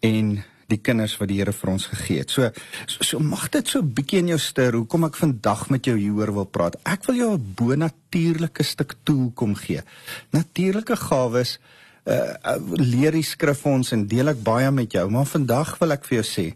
en 0.00 0.44
die 0.66 0.78
kinders 0.82 1.16
wat 1.20 1.28
die 1.28 1.38
Here 1.38 1.52
vir 1.52 1.70
ons 1.70 1.86
gegee 1.86 2.18
het. 2.18 2.30
So 2.30 2.50
so, 2.86 3.04
so 3.04 3.18
mag 3.18 3.48
dit 3.50 3.68
so 3.68 3.80
'n 3.80 3.92
bietjie 3.94 4.18
in 4.18 4.28
jou 4.28 4.38
stir 4.38 4.72
hoekom 4.72 5.04
ek 5.04 5.16
vandag 5.16 5.70
met 5.70 5.84
jou 5.84 5.96
hieroor 5.96 6.32
wil 6.32 6.44
praat. 6.44 6.76
Ek 6.84 7.06
wil 7.06 7.16
jou 7.16 7.32
'n 7.34 7.54
bonatuurlike 7.54 8.62
stuk 8.62 8.94
tool 9.04 9.30
kom 9.34 9.54
gee. 9.54 9.82
Natuurlike 10.30 10.96
gawes 10.96 11.58
uh, 12.06 12.56
leer 12.78 13.12
die 13.12 13.22
skrif 13.22 13.64
ons 13.66 13.92
en 13.92 14.06
deel 14.06 14.28
ek 14.28 14.42
baie 14.42 14.70
met 14.70 14.92
jou, 14.92 15.08
maar 15.10 15.26
vandag 15.26 15.78
wil 15.78 15.92
ek 15.92 16.04
vir 16.04 16.22
jou 16.22 16.26
sê, 16.26 16.54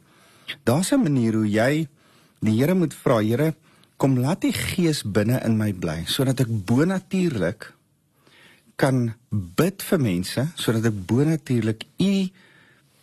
daar's 0.64 0.92
'n 0.92 1.02
manier 1.02 1.35
hoe 1.35 1.49
jy 1.49 1.88
die 2.40 2.57
Here 2.59 2.75
moet 2.75 2.95
vra, 2.95 3.21
Here, 3.21 3.54
kom 4.00 4.16
laat 4.21 4.47
die 4.47 4.54
gees 4.57 5.02
binne 5.04 5.40
in 5.45 5.59
my 5.61 5.73
bly 5.76 6.02
sodat 6.09 6.40
ek 6.45 6.52
bonatuurlik 6.71 7.69
kan 8.80 9.11
bid 9.30 9.85
vir 9.85 10.00
mense 10.00 10.47
sodat 10.57 10.88
ek 10.90 11.02
bonatuurlik 11.11 11.85
u 12.00 12.14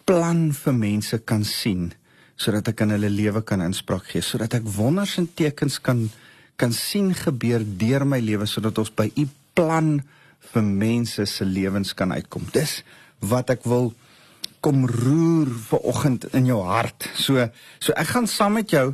plan 0.07 0.47
vir 0.55 0.75
mense 0.75 1.21
kan 1.29 1.45
sien 1.45 1.91
sodat 2.37 2.73
ek 2.73 2.85
in 2.85 2.95
hulle 2.95 3.11
lewe 3.13 3.43
kan 3.45 3.61
inspraak 3.65 4.09
gee 4.13 4.25
sodat 4.25 4.57
ek 4.57 4.71
wonders 4.77 5.17
en 5.21 5.29
tekens 5.29 5.77
kan 5.83 6.07
kan 6.57 6.73
sien 6.73 7.13
gebeur 7.13 7.61
deur 7.61 8.05
my 8.05 8.17
lewe 8.19 8.47
sodat 8.49 8.79
ons 8.81 8.89
by 8.97 9.11
u 9.13 9.27
plan 9.57 9.99
vir 10.53 10.65
mense 10.65 11.25
se 11.25 11.45
lewens 11.45 11.93
kan 11.97 12.11
uitkom. 12.13 12.47
Dis 12.53 12.81
wat 13.19 13.51
ek 13.53 13.65
wil 13.69 13.91
kom 14.65 14.85
roer 14.89 15.49
vir 15.69 15.85
oggend 15.85 16.25
in 16.37 16.49
jou 16.49 16.59
hart. 16.65 17.09
So 17.15 17.49
so 17.79 17.93
ek 17.93 18.13
gaan 18.15 18.29
saam 18.29 18.57
met 18.57 18.73
jou 18.73 18.89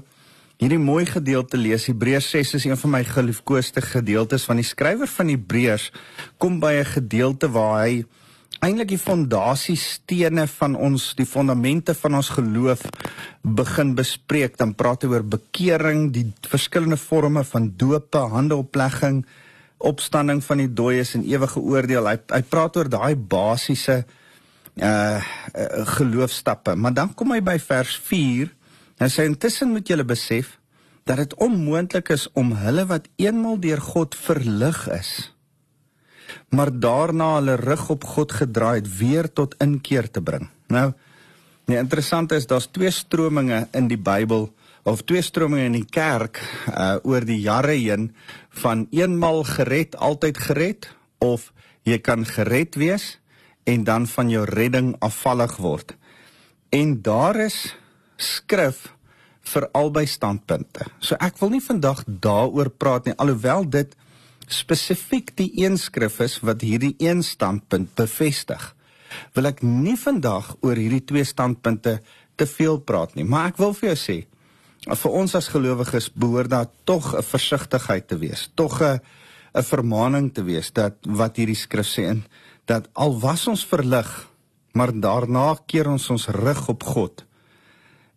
hierdie 0.64 0.80
mooi 0.80 1.04
gedeelte 1.04 1.58
lees. 1.60 1.90
Hebreërs 1.90 2.30
6 2.32 2.54
is 2.60 2.66
een 2.70 2.80
van 2.80 2.94
my 2.94 3.02
geliefkoeste 3.04 3.82
gedeeltes 3.84 4.46
van 4.48 4.62
die 4.62 4.68
skrywer 4.68 5.10
van 5.12 5.32
Hebreërs 5.32 5.90
kom 6.40 6.60
by 6.62 6.74
'n 6.80 6.86
gedeelte 6.86 7.50
waar 7.52 7.84
hy 7.84 8.06
eintlik 8.64 8.88
die 8.88 9.02
fondasiestene 9.02 10.48
van 10.48 10.76
ons 10.76 11.16
die 11.16 11.26
fondamente 11.26 11.94
van 11.94 12.16
ons 12.16 12.30
geloof 12.30 12.86
begin 13.42 13.96
bespreek 13.96 14.58
dan 14.58 14.76
praat 14.76 15.04
hy 15.04 15.10
oor 15.10 15.24
bekering 15.24 16.14
die 16.14 16.32
verskillende 16.48 16.98
forme 16.98 17.44
van 17.44 17.74
doop 17.76 18.14
handeoplegging 18.14 19.26
opstanding 19.78 20.44
van 20.44 20.58
die 20.58 20.74
dooies 20.74 21.16
en 21.16 21.28
ewige 21.28 21.60
oordeel 21.60 22.08
hy 22.08 22.18
hy 22.32 22.42
praat 22.42 22.78
oor 22.78 22.90
daai 22.90 23.16
basiese 23.16 24.06
uh 24.80 25.20
geloofstappe 25.98 26.76
maar 26.76 26.94
dan 26.94 27.14
kom 27.14 27.32
hy 27.32 27.42
by 27.42 27.60
vers 27.60 28.00
4 28.08 28.63
en 28.98 29.10
sê 29.10 29.26
intussen 29.30 29.72
moet 29.72 29.88
julle 29.88 30.06
besef 30.06 30.58
dat 31.04 31.18
dit 31.18 31.34
onmoontlik 31.36 32.10
is 32.10 32.30
om 32.34 32.54
hulle 32.56 32.86
wat 32.88 33.10
eenmal 33.16 33.60
deur 33.60 33.82
God 33.82 34.16
verlig 34.16 34.86
is 34.94 35.34
maar 36.50 36.72
daarna 36.80 37.36
hulle 37.36 37.56
rug 37.56 37.90
op 37.90 38.04
God 38.04 38.32
gedraai 38.32 38.76
het 38.82 38.90
weer 38.98 39.30
tot 39.34 39.56
inkeer 39.64 40.10
te 40.12 40.22
bring. 40.22 40.50
Nou, 40.68 40.92
die 41.66 41.78
interessante 41.78 42.36
is 42.36 42.48
daar's 42.48 42.70
twee 42.72 42.92
strominge 42.92 43.68
in 43.72 43.88
die 43.88 43.98
Bybel 43.98 44.50
of 44.84 45.04
twee 45.08 45.22
strominge 45.22 45.70
in 45.70 45.78
die 45.80 45.88
kerk 45.90 46.42
uh 46.68 46.98
oor 47.08 47.26
die 47.26 47.40
jare 47.40 47.78
heen 47.78 48.12
van 48.64 48.88
eenmal 48.92 49.44
gered, 49.48 49.96
altyd 49.96 50.38
gered 50.38 50.90
of 51.24 51.52
jy 51.88 52.00
kan 52.00 52.26
gered 52.28 52.76
wees 52.76 53.18
en 53.64 53.84
dan 53.88 54.08
van 54.08 54.30
jou 54.30 54.44
redding 54.48 54.96
afvallig 55.00 55.56
word. 55.58 55.96
En 56.70 57.00
daar 57.02 57.40
is 57.46 57.76
skrif 58.18 58.88
vir 59.54 59.68
albei 59.76 60.06
standpunte. 60.08 60.88
So 61.04 61.18
ek 61.20 61.40
wil 61.42 61.52
nie 61.56 61.64
vandag 61.64 62.04
daaroor 62.08 62.70
praat 62.70 63.10
nie 63.10 63.18
alhoewel 63.18 63.68
dit 63.70 63.96
spesifiek 64.48 65.34
die 65.40 65.50
een 65.64 65.78
skrif 65.80 66.20
is 66.24 66.40
wat 66.44 66.64
hierdie 66.64 66.96
een 67.00 67.24
standpunt 67.24 67.94
bevestig. 67.96 68.74
Wil 69.36 69.52
ek 69.52 69.64
nie 69.64 69.98
vandag 70.00 70.56
oor 70.62 70.80
hierdie 70.80 71.04
twee 71.06 71.26
standpunte 71.28 72.00
te 72.36 72.48
veel 72.50 72.80
praat 72.82 73.16
nie, 73.16 73.26
maar 73.28 73.52
ek 73.52 73.60
wil 73.62 73.76
vir 73.78 73.94
jou 73.94 74.00
sê 74.00 74.20
vir 74.84 75.14
ons 75.16 75.32
as 75.40 75.48
gelowiges 75.48 76.10
behoort 76.12 76.52
daar 76.52 76.68
tog 76.84 77.14
'n 77.16 77.24
versigtigheid 77.24 78.08
te 78.08 78.18
wees, 78.20 78.50
tog 78.56 78.82
'n 78.82 79.00
'n 79.56 79.64
vermaaning 79.64 80.34
te 80.34 80.44
wees 80.44 80.72
dat 80.74 80.96
wat 81.06 81.38
hierdie 81.38 81.56
skrif 81.56 81.88
sê 81.88 82.10
en 82.10 82.24
dat 82.66 82.90
al 82.94 83.20
was 83.20 83.48
ons 83.48 83.66
verlig, 83.66 84.28
maar 84.74 84.92
daarna 84.92 85.56
keer 85.68 85.88
ons 85.88 86.10
ons 86.10 86.28
rug 86.28 86.70
op 86.70 86.84
God, 86.84 87.24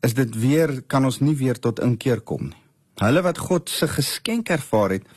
is 0.06 0.14
dit 0.14 0.38
weer 0.38 0.80
kan 0.86 1.04
ons 1.08 1.20
nie 1.20 1.34
weer 1.38 1.58
tot 1.58 1.82
inkeer 1.82 2.22
kom 2.22 2.50
nie. 2.50 2.62
Hulle 3.02 3.20
wat 3.26 3.38
God 3.42 3.68
se 3.68 3.88
geskenk 3.90 4.48
ervaar 4.54 4.94
het, 4.96 5.08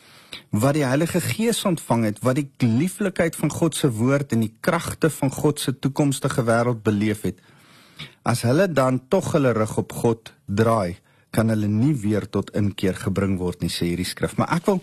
wat 0.51 0.75
die 0.75 0.85
Heilige 0.85 1.21
Gees 1.23 1.61
ontvang 1.65 2.09
het, 2.09 2.17
wat 2.25 2.39
die 2.41 2.49
lieflikheid 2.67 3.37
van 3.39 3.51
God 3.53 3.77
se 3.77 3.89
woord 3.93 4.33
en 4.35 4.43
die 4.43 4.53
kragte 4.65 5.09
van 5.13 5.31
God 5.31 5.61
se 5.63 5.71
toekomstige 5.71 6.43
wêreld 6.47 6.83
beleef 6.83 7.23
het. 7.27 7.39
As 8.27 8.43
hulle 8.47 8.67
dan 8.67 8.99
tog 9.07 9.31
hulle 9.35 9.53
rug 9.55 9.77
op 9.79 9.95
God 10.01 10.33
draai, 10.45 10.97
kan 11.31 11.51
hulle 11.53 11.69
nie 11.69 11.93
weer 11.93 12.25
tot 12.27 12.51
inkeer 12.57 12.97
gebring 12.97 13.37
word 13.39 13.61
nie, 13.61 13.71
sê 13.71 13.91
hierdie 13.91 14.07
skrif. 14.07 14.35
Maar 14.37 14.57
ek 14.57 14.67
wil 14.71 14.81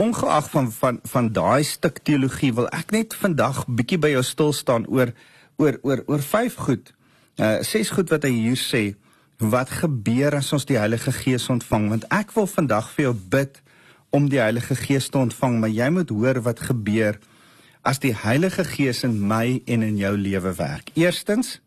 ongeag 0.00 0.50
van 0.50 0.72
van 0.72 0.98
van 1.06 1.30
daai 1.32 1.62
stuk 1.62 2.00
teologie 2.02 2.50
wil 2.56 2.66
ek 2.74 2.90
net 2.90 3.14
vandag 3.14 3.62
bietjie 3.68 4.00
by 4.02 4.10
jou 4.16 4.24
stil 4.26 4.52
staan 4.56 4.88
oor 4.90 5.12
oor 5.62 5.78
oor 5.82 6.02
oor 6.08 6.24
vyf 6.32 6.56
goed. 6.66 6.90
Uh 7.34 7.58
ses 7.66 7.90
goed 7.90 8.10
wat 8.14 8.24
hy 8.28 8.30
hier 8.30 8.60
sê 8.60 8.94
wat 9.42 9.70
gebeur 9.82 10.36
as 10.38 10.52
ons 10.54 10.66
die 10.68 10.78
Heilige 10.78 11.12
Gees 11.12 11.48
ontvang 11.50 11.88
want 11.90 12.04
ek 12.14 12.30
wil 12.36 12.46
vandag 12.46 12.90
vir 12.94 13.08
jou 13.08 13.14
bid 13.14 13.58
om 14.14 14.28
die 14.30 14.38
Heilige 14.38 14.76
Gees 14.78 15.08
te 15.10 15.18
ontvang, 15.18 15.58
maar 15.58 15.72
jy 15.74 15.88
moet 15.90 16.12
hoor 16.14 16.38
wat 16.46 16.62
gebeur 16.62 17.18
as 17.82 17.98
die 17.98 18.14
Heilige 18.14 18.62
Gees 18.64 19.02
in 19.06 19.16
my 19.26 19.58
en 19.66 19.82
in 19.82 19.98
jou 19.98 20.12
lewe 20.16 20.54
werk. 20.54 20.92
Eerstens, 20.94 21.58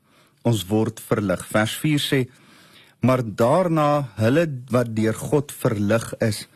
ons 0.48 0.64
word 0.70 1.02
verlig. 1.04 1.44
Vers 1.52 1.76
4 1.76 2.00
sê: 2.00 2.20
"Maar 3.04 3.22
daarna 3.24 4.08
hulle 4.16 4.48
wat 4.72 4.96
deur 4.96 5.14
God 5.14 5.52
verlig 5.52 6.14
is, 6.20 6.48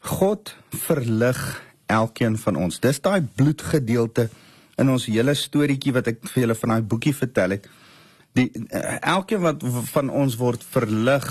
God 0.00 0.56
verlig 0.70 1.62
elkeen 1.86 2.38
van 2.38 2.56
ons." 2.56 2.80
Dis 2.80 3.00
daai 3.00 3.20
bloedgedeelte 3.20 4.30
in 4.78 4.90
ons 4.90 5.06
hele 5.06 5.34
storieetjie 5.34 5.92
wat 5.92 6.06
ek 6.06 6.24
vir 6.32 6.42
julle 6.42 6.54
van 6.54 6.68
daai 6.68 6.82
boekie 6.82 7.14
vertel 7.14 7.50
het. 7.50 7.68
Die 8.36 8.50
uh, 8.52 8.96
elkeen 9.00 9.44
wat 9.44 9.62
van 9.92 10.10
ons 10.12 10.36
word 10.40 10.64
verlig 10.74 11.26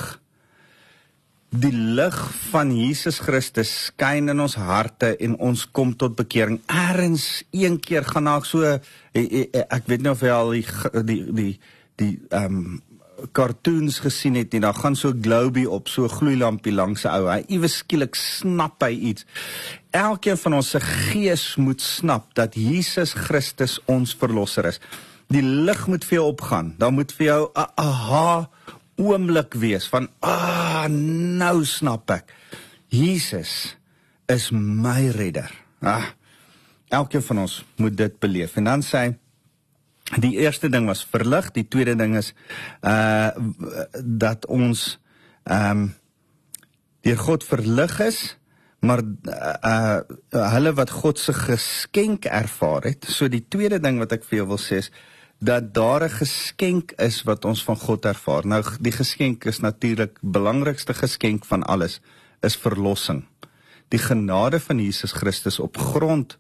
die 1.56 1.72
lig 1.72 2.16
van 2.52 2.72
Jesus 2.76 3.22
Christus 3.24 3.72
skyn 3.88 4.32
in 4.34 4.42
ons 4.44 4.58
harte 4.60 5.14
en 5.24 5.38
ons 5.44 5.66
kom 5.72 5.94
tot 5.96 6.16
bekering. 6.18 6.60
Eerens 6.72 7.46
een 7.56 7.78
keer 7.80 8.08
gaan 8.08 8.28
daar 8.28 8.48
so 8.48 8.66
eh, 8.66 8.80
eh, 9.14 9.64
ek 9.64 9.88
weet 9.88 10.04
nie 10.04 10.12
of 10.12 10.24
jy 10.26 10.34
al 10.34 10.52
die 10.56 10.66
die 11.06 11.22
die 11.32 11.54
die 12.02 12.12
ehm 12.30 12.60
um, 12.60 12.84
cartoons 13.32 14.02
gesien 14.04 14.36
het 14.36 14.52
nie. 14.52 14.60
Daar 14.60 14.76
gaan 14.76 14.96
so 14.96 15.10
'n 15.10 15.24
globie 15.24 15.70
op, 15.70 15.88
so 15.88 16.08
gloeilampie 16.08 16.74
langs 16.74 17.06
'n 17.06 17.08
ou. 17.08 17.30
Hy 17.32 17.46
iewes 17.48 17.78
skielik 17.78 18.16
snap 18.16 18.84
hy 18.84 18.92
iets. 18.92 19.26
Elkeen 19.92 20.38
van 20.38 20.54
ons 20.54 20.70
se 20.70 20.80
gees 20.80 21.56
moet 21.56 21.82
snap 21.82 22.36
dat 22.36 22.56
Jesus 22.56 23.14
Christus 23.14 23.80
ons 23.86 24.16
verlosser 24.16 24.66
is. 24.66 24.80
Die 25.34 25.41
lig 25.41 25.88
moet 25.88 26.05
vir 26.05 26.20
jou 26.20 26.27
opgaan. 26.32 26.75
Dan 26.77 26.94
moet 26.94 27.12
vir 27.12 27.25
jou 27.25 27.41
'n 27.53 27.72
aha 27.75 28.50
oomblik 28.96 29.53
wees 29.60 29.88
van 29.88 30.08
ah 30.20 30.88
nou 30.88 31.65
snap 31.65 32.10
ek. 32.12 32.32
Jesus 32.88 33.75
is 34.32 34.51
my 34.51 35.10
redder. 35.10 35.51
Ah. 35.82 36.13
Elkeen 36.88 37.24
van 37.24 37.39
ons 37.44 37.65
moet 37.75 37.98
dit 37.98 38.20
beleef. 38.20 38.55
En 38.55 38.63
dan 38.63 38.84
sê 38.86 39.10
die 40.22 40.38
eerste 40.38 40.70
ding 40.70 40.86
was 40.86 41.03
verlig, 41.05 41.51
die 41.51 41.67
tweede 41.67 41.96
ding 41.98 42.15
is 42.17 42.34
uh 42.86 43.34
dat 44.01 44.46
ons 44.46 45.00
ehm 45.44 45.72
um, 45.72 45.94
deur 47.05 47.17
God 47.22 47.44
verlig 47.46 48.00
is, 48.01 48.20
maar 48.82 49.01
uh, 49.01 49.53
uh 49.62 50.50
hulle 50.53 50.72
wat 50.74 50.89
God 50.89 51.20
se 51.22 51.34
geskenk 51.34 52.25
ervaar 52.25 52.88
het. 52.89 53.05
So 53.10 53.29
die 53.29 53.46
tweede 53.50 53.79
ding 53.79 54.00
wat 54.01 54.15
ek 54.17 54.25
vir 54.25 54.41
jou 54.41 54.48
wil 54.53 54.62
sê 54.62 54.82
is 54.82 54.89
dat 55.39 55.74
daar 55.74 56.04
'n 56.04 56.10
geskenk 56.10 56.92
is 56.92 57.24
wat 57.24 57.46
ons 57.46 57.63
van 57.63 57.77
God 57.77 58.06
ervaar. 58.06 58.46
Nou 58.48 58.63
die 58.80 58.92
geskenk 58.92 59.46
is 59.46 59.60
natuurlik 59.60 60.18
belangrikste 60.22 60.94
geskenk 60.94 61.46
van 61.46 61.63
alles 61.63 62.01
is 62.42 62.56
verlossing. 62.56 63.25
Die 63.88 64.00
genade 64.00 64.60
van 64.60 64.80
Jesus 64.80 65.12
Christus 65.12 65.60
op 65.60 65.77
grond 65.77 66.38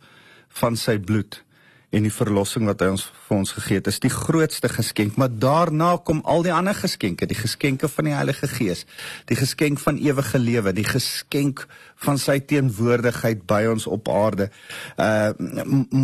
van 0.47 0.75
sy 0.75 0.97
bloed 0.97 1.43
en 1.91 2.05
die 2.05 2.13
verlossing 2.13 2.65
wat 2.69 2.81
hy 2.81 2.89
ons 2.95 3.05
vir 3.27 3.37
ons 3.37 3.53
gegee 3.57 3.79
het 3.79 3.89
is 3.91 4.01
die 4.03 4.11
grootste 4.11 4.69
geskenk. 4.71 5.17
Maar 5.19 5.31
daarna 5.31 5.91
kom 5.97 6.21
al 6.25 6.45
die 6.45 6.53
ander 6.53 6.75
geskenke 6.77 7.27
die 7.29 7.37
geskenke 7.37 7.89
van 7.91 8.09
die 8.09 8.15
Heilige 8.15 8.49
Gees 8.51 8.85
die 9.29 9.37
geskenk 9.39 9.79
van 9.83 9.99
ewige 10.01 10.41
lewe 10.41 10.73
die 10.75 10.87
geskenk 10.87 11.65
van 12.05 12.19
sy 12.21 12.39
teenwoordigheid 12.43 13.45
by 13.47 13.63
ons 13.71 13.87
op 13.87 14.09
aarde. 14.11 14.49
Uh 14.97 15.33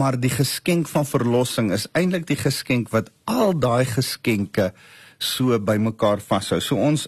maar 0.01 0.17
die 0.19 0.31
geskenk 0.31 0.89
van 0.89 1.05
verlossing 1.05 1.71
is 1.75 1.87
eintlik 1.97 2.27
die 2.29 2.39
geskenk 2.39 2.91
wat 2.93 3.11
al 3.29 3.53
daai 3.57 3.85
geskenke 3.85 4.71
so 5.21 5.57
bymekaar 5.59 6.21
vashou 6.25 6.59
so 6.61 6.77
ons 6.77 7.07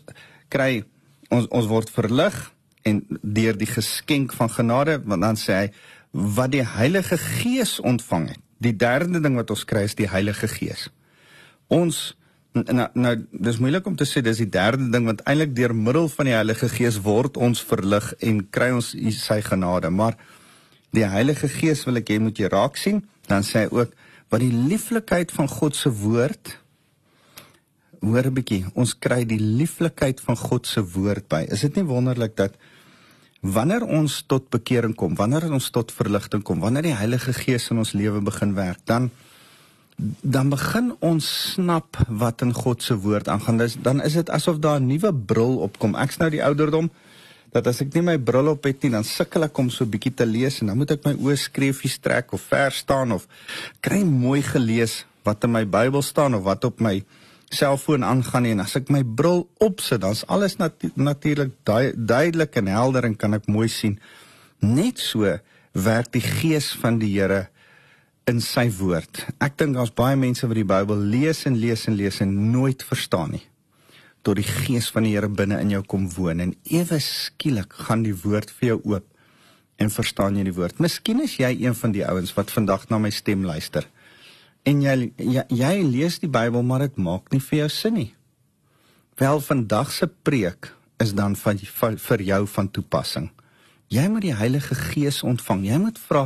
kry 0.53 0.84
ons 1.34 1.50
ons 1.50 1.70
word 1.70 1.89
verlig 1.94 2.36
en 2.88 3.01
deur 3.22 3.58
die 3.58 3.70
geskenk 3.70 4.34
van 4.38 4.51
genade 4.51 5.00
want 5.06 5.25
dan 5.25 5.39
sê 5.39 5.60
hy 5.62 5.68
wat 6.38 6.53
die 6.53 6.65
Heilige 6.75 7.18
Gees 7.18 7.80
ontvang 7.82 8.27
het 8.36 8.43
die 8.63 8.75
derde 8.75 9.22
ding 9.22 9.38
wat 9.39 9.51
ons 9.53 9.65
kry 9.67 9.86
is 9.88 9.98
die 10.00 10.10
Heilige 10.10 10.50
Gees. 10.51 10.88
Ons 11.74 12.13
nou 12.53 12.88
nou 12.93 13.13
dis 13.32 13.58
moeilik 13.58 13.88
om 13.89 13.96
te 13.98 14.05
sê 14.05 14.22
dis 14.22 14.43
die 14.43 14.50
derde 14.50 14.86
ding 14.93 15.08
want 15.10 15.24
eintlik 15.29 15.55
deur 15.58 15.74
middel 15.74 16.10
van 16.13 16.29
die 16.29 16.36
Heilige 16.36 16.70
Gees 16.70 17.00
word 17.01 17.38
ons 17.38 17.63
verlig 17.65 18.12
en 18.22 18.43
kry 18.53 18.70
ons 18.75 18.93
sy 19.17 19.39
genade, 19.41 19.89
maar 19.89 20.17
die 20.93 21.08
Heilige 21.10 21.50
Gees 21.50 21.86
wil 21.88 21.98
ek 22.03 22.13
hê 22.13 22.20
moet 22.22 22.38
jy 22.38 22.51
raak 22.53 22.77
sien, 22.77 23.01
dan 23.27 23.46
sê 23.48 23.65
hy 23.65 23.72
ook 23.74 23.96
wat 24.29 24.43
die 24.43 24.53
lieflikheid 24.53 25.34
van 25.34 25.50
God 25.50 25.77
se 25.77 25.89
woord 25.89 26.58
hoor 28.03 28.27
'n 28.27 28.36
bietjie, 28.36 28.65
ons 28.75 28.93
kry 28.93 29.24
die 29.25 29.39
lieflikheid 29.39 30.20
van 30.22 30.36
God 30.36 30.67
se 30.67 30.82
woord 30.82 31.27
by. 31.29 31.48
Is 31.50 31.62
dit 31.62 31.75
nie 31.75 31.88
wonderlik 31.88 32.36
dat 32.36 32.58
wanneer 33.44 33.84
ons 33.84 34.22
tot 34.28 34.48
bekering 34.50 34.96
kom, 34.96 35.18
wanneer 35.20 35.50
ons 35.52 35.68
tot 35.76 35.92
verligting 35.92 36.44
kom, 36.48 36.64
wanneer 36.64 36.88
die 36.88 36.96
Heilige 36.96 37.36
Gees 37.36 37.68
in 37.74 37.82
ons 37.84 37.92
lewe 37.94 38.24
begin 38.24 38.56
werk, 38.56 38.80
dan 38.88 39.12
dan 40.26 40.50
begin 40.50 40.88
ons 41.06 41.28
snap 41.54 42.00
wat 42.10 42.42
in 42.42 42.50
God 42.54 42.82
se 42.82 42.96
woord 42.98 43.28
aangaan. 43.30 43.60
Dis 43.62 43.76
dan 43.78 44.02
is 44.02 44.16
dit 44.18 44.30
asof 44.30 44.58
daar 44.58 44.80
'n 44.80 44.88
nuwe 44.88 45.14
bril 45.14 45.62
opkom. 45.62 45.96
Ek's 45.96 46.18
nou 46.18 46.30
die 46.30 46.44
ouderdom 46.44 46.90
dat 47.52 47.68
as 47.68 47.82
ek 47.82 47.94
nie 47.94 48.02
my 48.02 48.18
bril 48.18 48.48
op 48.48 48.64
het 48.64 48.82
nie, 48.82 48.92
dan 48.92 49.04
sukkel 49.04 49.44
ek 49.44 49.58
om 49.58 49.70
so 49.70 49.86
bietjie 49.86 50.14
te 50.14 50.26
lees 50.26 50.62
en 50.62 50.68
dan 50.68 50.78
moet 50.78 50.92
ek 50.92 51.06
my 51.06 51.14
oë 51.14 51.38
skreefies 51.38 52.00
trek 52.02 52.34
of 52.34 52.42
ver 52.42 52.72
staan 52.72 53.12
of 53.12 53.28
kry 53.80 54.04
mooi 54.04 54.42
gelees 54.42 55.06
wat 55.24 55.44
in 55.44 55.52
my 55.52 55.66
Bybel 55.66 56.02
staan 56.02 56.34
of 56.36 56.44
wat 56.44 56.66
op 56.66 56.80
my 56.80 57.04
selfoon 57.54 58.04
aangaan 58.06 58.48
en 58.50 58.64
as 58.64 58.76
ek 58.80 58.92
my 58.94 59.04
bril 59.04 59.46
opsit, 59.64 60.02
dan's 60.04 60.24
alles 60.32 60.58
natu 60.60 60.92
natuurlik 60.96 61.56
duidelik 61.64 62.58
en 62.60 62.72
helder 62.72 63.08
en 63.08 63.16
kan 63.20 63.38
ek 63.38 63.50
mooi 63.52 63.70
sien. 63.72 64.00
Net 64.64 65.02
so 65.02 65.30
werk 65.74 66.12
die 66.14 66.24
gees 66.24 66.72
van 66.82 67.00
die 67.02 67.12
Here 67.14 67.48
in 68.30 68.40
sy 68.42 68.70
woord. 68.78 69.26
Ek 69.44 69.58
dink 69.60 69.76
daar's 69.76 69.94
baie 69.96 70.18
mense 70.20 70.48
wat 70.48 70.60
die 70.60 70.68
Bybel 70.68 71.02
lees 71.12 71.44
en 71.50 71.58
lees 71.60 71.88
en 71.90 71.98
lees 72.00 72.22
en 72.24 72.32
nooit 72.54 72.84
verstaan 72.88 73.36
nie. 73.36 73.44
Tot 74.24 74.40
die 74.40 74.48
gees 74.48 74.88
van 74.94 75.04
die 75.08 75.16
Here 75.16 75.28
binne 75.28 75.60
in 75.60 75.74
jou 75.74 75.82
kom 75.84 76.08
woon 76.16 76.44
en 76.44 76.54
ewe 76.72 77.02
skielik 77.04 77.74
gaan 77.88 78.06
die 78.06 78.16
woord 78.16 78.54
vir 78.60 78.74
jou 78.74 78.80
oop 78.96 79.10
en 79.82 79.92
verstaan 79.92 80.38
jy 80.38 80.46
die 80.48 80.56
woord. 80.56 80.80
Miskien 80.80 81.24
is 81.26 81.36
jy 81.42 81.52
een 81.66 81.76
van 81.76 81.92
die 81.96 82.06
ouens 82.08 82.32
wat 82.38 82.54
vandag 82.54 82.88
na 82.90 83.02
my 83.02 83.12
stem 83.12 83.44
luister. 83.48 83.88
En 84.63 84.82
jy 84.84 85.12
jy, 85.17 85.43
jy 85.51 85.74
lees 85.84 86.20
die 86.24 86.32
Bybel 86.32 86.63
maar 86.63 86.86
dit 86.86 86.98
maak 86.98 87.32
nie 87.34 87.41
vir 87.43 87.63
jou 87.63 87.70
sin 87.70 87.98
nie. 88.00 88.12
Wel 89.20 89.41
vandag 89.43 89.91
se 89.91 90.08
preek 90.08 90.72
is 91.03 91.13
dan 91.13 91.36
van 91.36 91.60
vir 92.08 92.22
jou 92.22 92.43
van 92.48 92.70
toepassing. 92.72 93.29
Jy 93.93 94.08
moet 94.10 94.24
die 94.25 94.34
Heilige 94.34 94.75
Gees 94.75 95.20
ontvang. 95.27 95.65
Jy 95.67 95.77
moet 95.84 96.00
vra, 96.01 96.24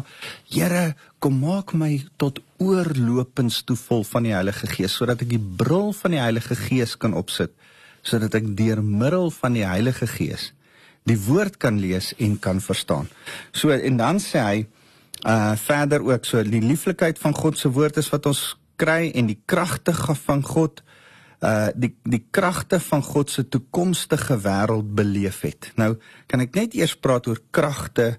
Here, 0.48 0.96
kom 1.20 1.40
maak 1.42 1.74
my 1.76 1.98
tot 2.22 2.40
oorlopends 2.64 3.64
toe 3.68 3.76
vol 3.76 4.06
van 4.08 4.28
die 4.30 4.36
Heilige 4.36 4.70
Gees 4.72 4.96
sodat 4.96 5.26
ek 5.26 5.34
die 5.34 5.42
bril 5.42 5.92
van 5.98 6.16
die 6.16 6.22
Heilige 6.22 6.56
Gees 6.56 6.96
kan 6.96 7.18
opsit, 7.18 7.52
sodat 8.06 8.38
ek 8.40 8.54
deur 8.56 8.84
middel 8.86 9.32
van 9.36 9.58
die 9.58 9.66
Heilige 9.68 10.08
Gees 10.08 10.52
die 11.08 11.18
woord 11.24 11.56
kan 11.56 11.78
lees 11.80 12.12
en 12.20 12.36
kan 12.40 12.60
verstaan. 12.60 13.08
So 13.56 13.72
en 13.72 14.00
dan 14.00 14.20
sê 14.20 14.42
hy 14.44 14.58
uh 15.26 15.56
verder 15.58 16.04
ook 16.06 16.26
so 16.26 16.44
die 16.44 16.62
lieflikheid 16.62 17.20
van 17.20 17.34
God 17.34 17.58
se 17.58 17.72
woord 17.72 17.98
is 17.98 18.10
wat 18.14 18.26
ons 18.30 18.58
kry 18.78 19.12
en 19.16 19.26
die 19.26 19.40
kragtige 19.46 20.16
van 20.16 20.44
God 20.46 20.84
uh 21.42 21.70
die 21.76 21.96
die 22.04 22.24
kragte 22.32 22.80
van 22.80 23.04
God 23.04 23.30
se 23.30 23.48
toekomstige 23.48 24.38
wêreld 24.42 24.94
beleef 24.96 25.42
het. 25.42 25.72
Nou 25.76 25.96
kan 26.28 26.42
ek 26.46 26.56
net 26.56 26.78
eers 26.78 26.96
praat 26.96 27.28
oor 27.28 27.42
kragte 27.52 28.18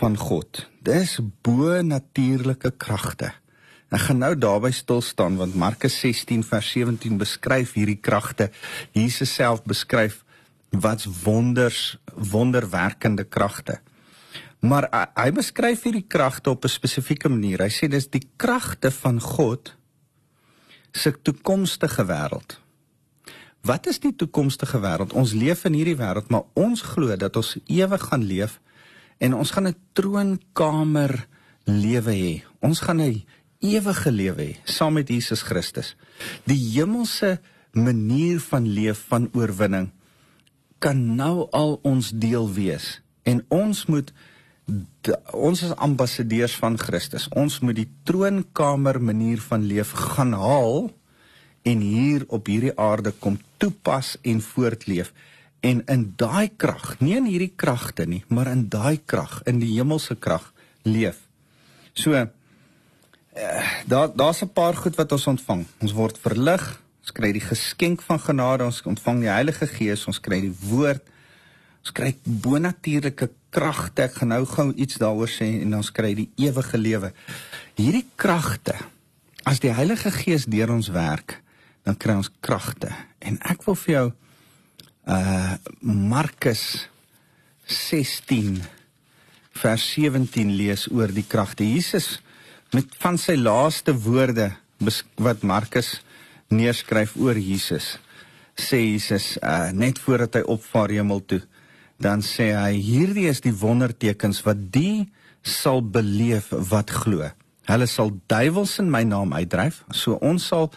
van 0.00 0.16
God. 0.16 0.66
Dis 0.82 1.18
bo 1.42 1.80
natuurlike 1.82 2.74
kragte. 2.76 3.32
Ek 3.94 4.08
gaan 4.08 4.22
nou 4.24 4.34
daarby 4.34 4.72
stil 4.74 5.02
staan 5.02 5.36
want 5.38 5.54
Markus 5.54 6.00
16 6.00 6.42
vers 6.42 6.70
17 6.74 7.18
beskryf 7.20 7.74
hierdie 7.78 8.00
kragte. 8.00 8.50
Jesus 8.92 9.34
self 9.34 9.62
beskryf 9.62 10.24
wat's 10.70 11.06
wonders 11.22 11.98
wonderwerkende 12.14 13.24
kragte. 13.24 13.78
Maar 14.64 14.88
hy, 14.90 15.04
hy 15.20 15.30
beskryf 15.36 15.84
hierdie 15.84 16.06
kragte 16.08 16.50
op 16.50 16.64
'n 16.64 16.72
spesifieke 16.72 17.28
manier. 17.28 17.60
Hy 17.60 17.72
sê 17.72 17.88
dis 17.88 18.08
die 18.08 18.28
kragte 18.36 18.90
van 18.90 19.20
God 19.20 19.76
se 20.92 21.12
toekomstige 21.22 22.04
wêreld. 22.06 22.60
Wat 23.60 23.86
is 23.86 23.98
die 23.98 24.14
toekomstige 24.16 24.80
wêreld? 24.80 25.12
Ons 25.12 25.32
leef 25.32 25.64
in 25.64 25.72
hierdie 25.72 25.96
wêreld, 25.96 26.28
maar 26.28 26.44
ons 26.52 26.82
glo 26.82 27.16
dat 27.16 27.36
ons 27.36 27.56
ewig 27.66 28.02
gaan 28.02 28.24
leef 28.24 28.60
en 29.18 29.34
ons 29.34 29.50
gaan 29.50 29.68
'n 29.68 29.76
troonkamer 29.92 31.26
lewe 31.64 32.12
hê. 32.12 32.44
Ons 32.60 32.80
gaan 32.80 33.00
'n 33.00 33.24
ewige 33.60 34.10
lewe 34.10 34.42
hê 34.42 34.56
saam 34.64 34.92
met 34.92 35.08
Jesus 35.08 35.42
Christus. 35.42 35.96
Die 36.44 36.60
hemelse 36.76 37.40
manier 37.72 38.40
van 38.40 38.68
leef 38.68 39.04
van 39.08 39.28
oorwinning 39.32 39.90
kan 40.78 41.16
nou 41.16 41.48
al 41.50 41.78
ons 41.82 42.10
deel 42.10 42.52
wees 42.52 43.00
en 43.22 43.44
ons 43.48 43.86
moet 43.86 44.12
de, 44.66 45.18
ons 45.32 45.62
is 45.62 45.76
ambassadeurs 45.76 46.56
van 46.56 46.78
Christus. 46.78 47.28
Ons 47.36 47.60
moet 47.60 47.76
die 47.76 47.88
troonkamer 48.08 49.00
manier 49.02 49.40
van 49.40 49.64
leef 49.66 49.90
gaan 49.90 50.32
haal 50.32 50.90
en 51.64 51.80
hier 51.80 52.24
op 52.28 52.46
hierdie 52.46 52.74
aarde 52.80 53.12
kom 53.18 53.38
toepas 53.56 54.16
en 54.22 54.40
voortleef 54.44 55.12
en 55.64 55.80
in 55.88 56.02
daai 56.20 56.50
krag, 56.60 56.98
nie 57.00 57.14
in 57.16 57.28
hierdie 57.28 57.52
kragte 57.56 58.04
nie, 58.08 58.22
maar 58.28 58.50
in 58.52 58.66
daai 58.72 59.00
krag, 59.00 59.38
in 59.48 59.62
die 59.62 59.72
hemelse 59.72 60.16
krag 60.20 60.50
leef. 60.84 61.22
So 61.96 62.12
uh, 62.12 62.26
daar 63.88 64.12
daar's 64.12 64.42
'n 64.44 64.52
paar 64.52 64.76
goed 64.76 64.96
wat 64.96 65.12
ons 65.12 65.26
ontvang. 65.26 65.64
Ons 65.80 65.92
word 65.92 66.18
verlig, 66.18 66.64
ons 67.00 67.12
kry 67.12 67.32
die 67.32 67.46
geskenk 67.46 68.02
van 68.02 68.20
genade, 68.20 68.64
ons 68.64 68.82
ontvang 68.82 69.20
die 69.20 69.32
Heilige 69.32 69.66
Gees, 69.66 70.06
ons 70.06 70.20
kry 70.20 70.40
die 70.40 70.56
woord, 70.68 71.02
ons 71.80 71.92
kry 71.92 72.14
bonatuurlike 72.22 73.30
kragte. 73.54 74.08
Ek 74.08 74.18
gaan 74.20 74.32
nou 74.34 74.42
gou 74.48 74.68
iets 74.74 74.98
daaroor 75.02 75.30
sê 75.30 75.46
en 75.62 75.76
dan 75.76 75.86
skry 75.86 76.12
die 76.18 76.30
ewige 76.42 76.80
lewe. 76.80 77.12
Hierdie 77.78 78.06
kragte 78.20 78.76
as 79.44 79.60
die 79.60 79.72
Heilige 79.76 80.10
Gees 80.14 80.46
deur 80.48 80.72
ons 80.72 80.88
werk, 80.94 81.38
dan 81.84 81.98
kry 82.00 82.16
ons 82.16 82.30
kragte. 82.44 82.90
En 83.20 83.36
ek 83.44 83.66
wil 83.68 83.78
vir 83.84 83.94
jou 83.94 84.06
uh 85.04 85.56
Markus 85.84 86.88
16 87.68 88.62
vers 89.60 89.84
17 89.92 90.54
lees 90.56 90.86
oor 90.88 91.12
die 91.12 91.26
kragte. 91.28 91.66
Jesus 91.68 92.22
met 92.72 92.88
van 93.02 93.20
sy 93.20 93.36
laaste 93.36 93.92
woorde 94.06 94.48
wat 95.20 95.44
Markus 95.44 95.98
neerskryf 96.48 97.14
oor 97.20 97.36
Jesus 97.36 97.98
sê 98.56 98.80
Jesus 98.80 99.34
uh 99.42 99.68
net 99.76 100.00
voordat 100.00 100.40
hy 100.40 100.44
opvaar 100.56 100.96
hemel 100.96 101.20
toe 101.28 101.42
dan 101.96 102.22
sê 102.22 102.52
hy 102.56 102.74
hierdie 102.80 103.28
is 103.30 103.40
die 103.40 103.54
wondertekens 103.54 104.42
wat 104.46 104.72
die 104.72 105.12
sal 105.42 105.82
beleef 105.82 106.50
wat 106.70 106.90
glo. 106.90 107.28
Hulle 107.68 107.86
sal 107.88 108.12
duiwels 108.28 108.78
in 108.82 108.90
my 108.92 109.04
naam 109.08 109.32
uitdryf. 109.32 109.84
So 109.92 110.18
ons 110.20 110.46
sal 110.46 110.70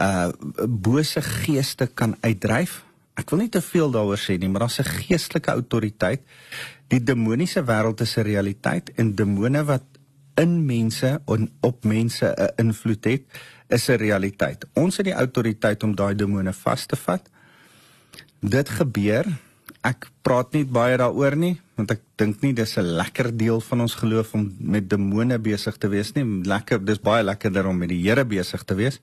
uh 0.00 0.32
bose 0.66 1.22
geeste 1.22 1.86
kan 1.86 2.16
uitdryf. 2.22 2.82
Ek 3.14 3.30
wil 3.30 3.44
nie 3.44 3.52
te 3.52 3.62
veel 3.62 3.92
daaroor 3.94 4.18
sê 4.18 4.38
nie, 4.38 4.48
maar 4.48 4.66
daar's 4.66 4.80
'n 4.80 4.90
geestelike 5.06 5.50
autoriteit. 5.50 6.22
Die 6.88 7.02
demoniese 7.02 7.62
wêreld 7.62 8.00
is 8.00 8.16
'n 8.16 8.26
realiteit 8.26 8.90
en 8.96 9.14
demone 9.14 9.64
wat 9.64 9.84
in 10.34 10.66
mense 10.66 11.20
en 11.26 11.50
op 11.60 11.84
mense 11.84 12.26
'n 12.26 12.52
invloed 12.56 13.04
het, 13.04 13.22
is 13.68 13.88
'n 13.88 13.96
realiteit. 13.96 14.66
Ons 14.74 14.96
het 14.96 15.06
die 15.06 15.14
autoriteit 15.14 15.82
om 15.82 15.94
daai 15.94 16.14
demone 16.14 16.52
vas 16.52 16.86
te 16.86 16.96
vat. 16.96 17.30
Dit 18.40 18.68
gebeur 18.68 19.24
ek 19.84 20.08
praat 20.24 20.54
nie 20.56 20.64
baie 20.64 20.96
daaroor 20.96 21.36
nie 21.36 21.58
want 21.74 21.90
ek 21.90 22.02
dink 22.20 22.42
nie 22.42 22.52
dis 22.54 22.76
'n 22.78 22.96
lekker 22.96 23.36
deel 23.36 23.60
van 23.60 23.80
ons 23.80 23.94
geloof 23.94 24.34
om 24.34 24.44
met 24.58 24.88
demone 24.88 25.38
besig 25.38 25.76
te 25.76 25.88
wees 25.88 26.14
nie. 26.14 26.24
Lekker, 26.24 26.84
dis 26.84 27.00
baie 27.00 27.22
lekkerder 27.22 27.66
om 27.66 27.76
met 27.76 27.88
die 27.88 28.02
Here 28.02 28.24
besig 28.24 28.62
te 28.64 28.74
wees. 28.74 29.00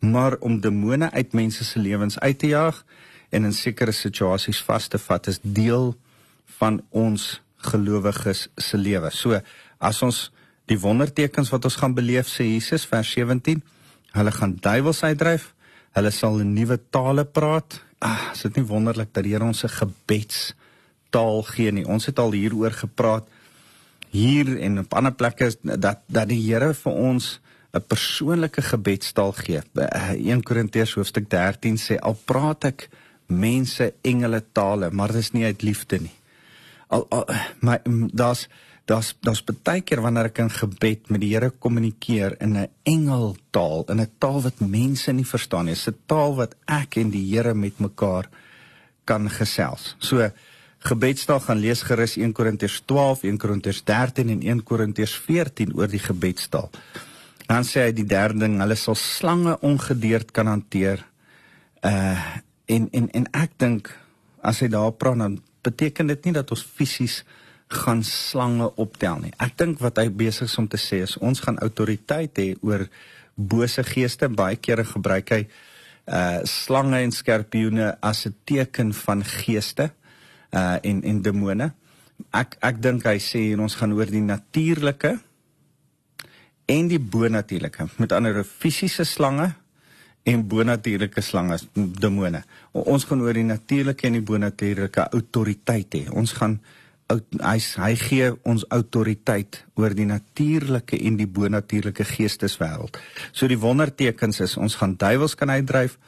Maar 0.00 0.36
om 0.40 0.60
demone 0.60 1.10
uit 1.10 1.32
mense 1.32 1.64
se 1.64 1.78
lewens 1.78 2.18
uit 2.18 2.38
te 2.38 2.46
jaag 2.46 2.84
en 3.30 3.44
in 3.44 3.52
sekere 3.52 3.92
situasies 3.92 4.62
vas 4.62 4.88
te 4.88 4.98
vat 4.98 5.26
is 5.26 5.40
deel 5.42 5.96
van 6.58 6.82
ons 6.90 7.40
gelowiges 7.56 8.48
se 8.56 8.76
lewe. 8.76 9.10
So 9.10 9.40
as 9.80 10.02
ons 10.02 10.30
die 10.66 10.78
wondertekens 10.78 11.50
wat 11.50 11.64
ons 11.64 11.76
gaan 11.76 11.94
beleef 11.94 12.28
sê 12.28 12.44
Jesus 12.44 12.86
vers 12.86 13.10
17, 13.10 13.62
hulle 14.12 14.32
gaan 14.32 14.54
duiwels 14.60 15.02
uitdryf, 15.02 15.52
hulle 15.92 16.10
sal 16.10 16.40
in 16.40 16.54
nuwe 16.54 16.78
tale 16.90 17.24
praat 17.24 17.80
ah, 18.04 18.30
is 18.32 18.44
dit 18.44 18.60
nie 18.60 18.66
wonderlik 18.68 19.12
dat 19.12 19.24
die 19.24 19.32
Here 19.32 19.44
ons 19.44 19.64
'n 19.64 19.72
gebedstaal 19.80 21.42
gee 21.42 21.72
nie. 21.72 21.86
Ons 21.86 22.06
het 22.06 22.18
al 22.18 22.32
hieroor 22.32 22.72
gepraat 22.72 23.28
hier 24.10 24.60
en 24.60 24.78
op 24.78 24.94
ander 24.94 25.12
plekke 25.12 25.56
dat 25.62 25.98
dat 26.06 26.28
die 26.28 26.42
Here 26.42 26.74
vir 26.74 26.92
ons 26.92 27.40
'n 27.72 27.86
persoonlike 27.86 28.62
gebedstaal 28.62 29.32
gee. 29.32 29.62
1 29.74 30.42
Korintiërs 30.42 30.94
hoofstuk 30.94 31.30
13 31.30 31.76
sê 31.76 31.98
al 31.98 32.16
praat 32.24 32.64
ek 32.64 32.88
mense 33.26 33.94
engele 34.02 34.44
tale, 34.52 34.90
maar 34.90 35.12
dit 35.12 35.16
is 35.16 35.30
nie 35.30 35.44
uit 35.44 35.62
liefde 35.62 35.98
nie. 35.98 36.14
Al, 36.86 37.06
al 37.08 37.26
maar 37.60 37.80
daar's 38.12 38.48
daar's 38.84 39.14
daar's 39.24 39.42
baie 39.44 39.80
keer 39.80 40.02
wanneer 40.04 40.28
ek 40.28 40.42
in 40.44 40.50
gebed 40.52 41.10
met 41.12 41.22
die 41.22 41.32
Here 41.32 41.50
kommunikeer 41.50 42.36
in 42.40 42.56
'n 42.56 42.68
engeltaal, 42.82 43.84
in 43.88 44.00
'n 44.00 44.10
taal 44.18 44.42
wat 44.42 44.60
mense 44.60 45.12
nie 45.12 45.26
verstaan 45.26 45.64
nie. 45.66 45.74
'n 45.74 45.96
taal 46.06 46.34
wat 46.34 46.54
ek 46.66 46.96
en 46.96 47.10
die 47.10 47.24
Here 47.34 47.54
met 47.54 47.78
mekaar 47.78 48.28
kan 49.04 49.30
gesels. 49.30 49.96
So 49.98 50.30
gebedstaal 50.78 51.40
gaan 51.40 51.58
lees 51.58 51.82
gerus 51.82 52.16
1 52.16 52.32
Korintiërs 52.32 52.82
12, 52.84 53.22
1 53.22 53.38
Korintiërs 53.38 53.84
13 53.84 54.28
en 54.28 54.42
1 54.42 54.62
Korintiërs 54.62 55.16
14 55.16 55.74
oor 55.74 55.88
die 55.88 55.98
gebedstaal. 55.98 56.70
Dan 57.46 57.64
sê 57.64 57.86
hy 57.86 57.92
die 57.92 58.06
derde 58.06 58.38
ding, 58.38 58.58
hulle 58.60 58.74
sal 58.74 58.94
slange 58.94 59.58
ongedeerd 59.60 60.30
kan 60.30 60.46
hanteer. 60.46 61.06
Uh 61.82 62.18
en 62.66 62.88
en 62.92 63.10
en 63.10 63.26
ek 63.32 63.50
dink 63.60 63.90
as 64.40 64.60
hy 64.60 64.68
daar 64.72 64.92
praat 64.92 65.18
dan 65.18 65.34
beteken 65.62 66.06
dit 66.06 66.24
nie 66.24 66.32
dat 66.32 66.50
ons 66.50 66.64
fisies 66.64 67.22
gaan 67.74 68.02
slange 68.06 68.70
optel 68.80 69.20
nie. 69.22 69.32
Ek 69.42 69.56
dink 69.58 69.82
wat 69.82 69.98
hy 70.00 70.08
besig 70.08 70.48
is 70.48 70.58
om 70.58 70.68
te 70.70 70.80
sê 70.80 71.02
is 71.04 71.16
ons 71.18 71.40
gaan 71.44 71.58
autoriteit 71.64 72.38
hê 72.38 72.48
oor 72.62 72.86
bose 73.34 73.82
geeste. 73.84 74.28
Baie 74.28 74.56
kere 74.56 74.86
gebruik 74.88 75.34
hy 75.34 75.44
uh 76.04 76.42
slange 76.44 77.00
en 77.00 77.12
skorpioene 77.12 77.94
as 78.00 78.26
'n 78.26 78.34
teken 78.44 78.92
van 78.92 79.24
geeste 79.24 79.90
uh 80.52 80.78
en 80.82 81.02
en 81.02 81.22
demone. 81.22 81.72
Ek 82.32 82.56
ek 82.60 82.82
dink 82.82 83.04
hy 83.04 83.18
sê 83.18 83.58
ons 83.58 83.74
gaan 83.74 83.92
oor 83.92 84.06
die 84.06 84.22
natuurlike 84.22 85.18
en 86.66 86.88
die 86.88 87.00
bonatuurlike. 87.00 87.88
Met 87.96 88.12
ander 88.12 88.34
woorde 88.34 88.48
fisiese 88.48 89.04
slange 89.04 89.52
en 90.24 90.46
bonatuurlike 90.48 91.20
slange, 91.20 91.58
demone. 91.74 92.42
Ons 92.72 93.04
gaan 93.04 93.20
oor 93.20 93.36
die 93.36 93.44
natuurlike 93.44 94.06
en 94.06 94.16
die 94.16 94.24
bonatuurlike 94.24 95.08
autoriteit 95.12 95.94
hê. 95.94 96.06
Ons 96.10 96.32
gaan 96.38 96.60
hy 97.08 97.58
hy 97.60 97.94
gee 98.00 98.30
ons 98.48 98.64
autoriteit 98.72 99.60
oor 99.76 99.94
die 99.94 100.06
natuurlike 100.08 100.98
en 100.98 101.18
die 101.20 101.28
bonatuurlike 101.28 102.04
geesteswêreld. 102.04 102.98
So 103.32 103.48
die 103.48 103.60
wondertekens 103.60 104.40
is 104.40 104.56
ons 104.56 104.78
gaan 104.80 104.96
duiwels 104.96 105.34
kan 105.34 105.50
uitdryf. 105.50 105.98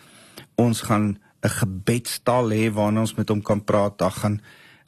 Ons 0.57 0.81
gaan 0.81 1.19
'n 1.45 1.49
gebedstaal 1.49 2.51
hê 2.51 2.73
waarna 2.73 3.01
ons 3.01 3.15
met 3.15 3.29
hom 3.29 3.43
kan 3.43 3.65
praat. 3.65 3.99
Daar 3.99 4.11
gaan 4.11 4.41
'n 4.41 4.41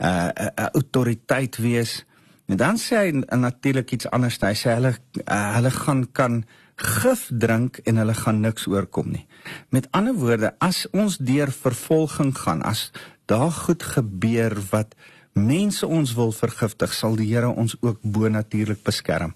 uh, 0.05 0.29
'n 0.29 0.53
uh, 0.61 0.67
autoriteit 0.73 1.57
wees. 1.57 2.05
En 2.47 2.57
dan 2.57 2.79
sê 2.79 2.97
hy 2.97 3.11
natuurlik 3.37 3.93
iets 3.93 4.11
anders. 4.11 4.41
Hy 4.41 4.55
sê 4.55 4.75
hulle 4.75 4.95
uh, 5.31 5.55
hulle 5.55 5.71
gaan 5.71 6.13
kan 6.13 6.45
gif 6.77 7.29
drink 7.35 7.79
en 7.85 7.97
hulle 7.97 8.15
gaan 8.15 8.41
niks 8.41 8.67
oorkom 8.67 9.11
nie. 9.11 9.27
Met 9.69 9.89
ander 9.91 10.15
woorde, 10.15 10.55
as 10.59 10.87
ons 10.91 11.19
deur 11.19 11.51
vervolging 11.53 12.37
gaan, 12.39 12.63
as 12.63 12.91
daar 13.27 13.51
goed 13.51 13.83
gebeur 13.83 14.55
wat 14.71 14.95
mense 15.33 15.87
ons 15.87 16.15
wil 16.15 16.33
vergiftig, 16.33 16.95
sal 16.95 17.17
die 17.17 17.29
Here 17.33 17.49
ons 17.49 17.77
ook 17.81 17.99
bonatuurlik 18.03 18.83
beskerm. 18.83 19.35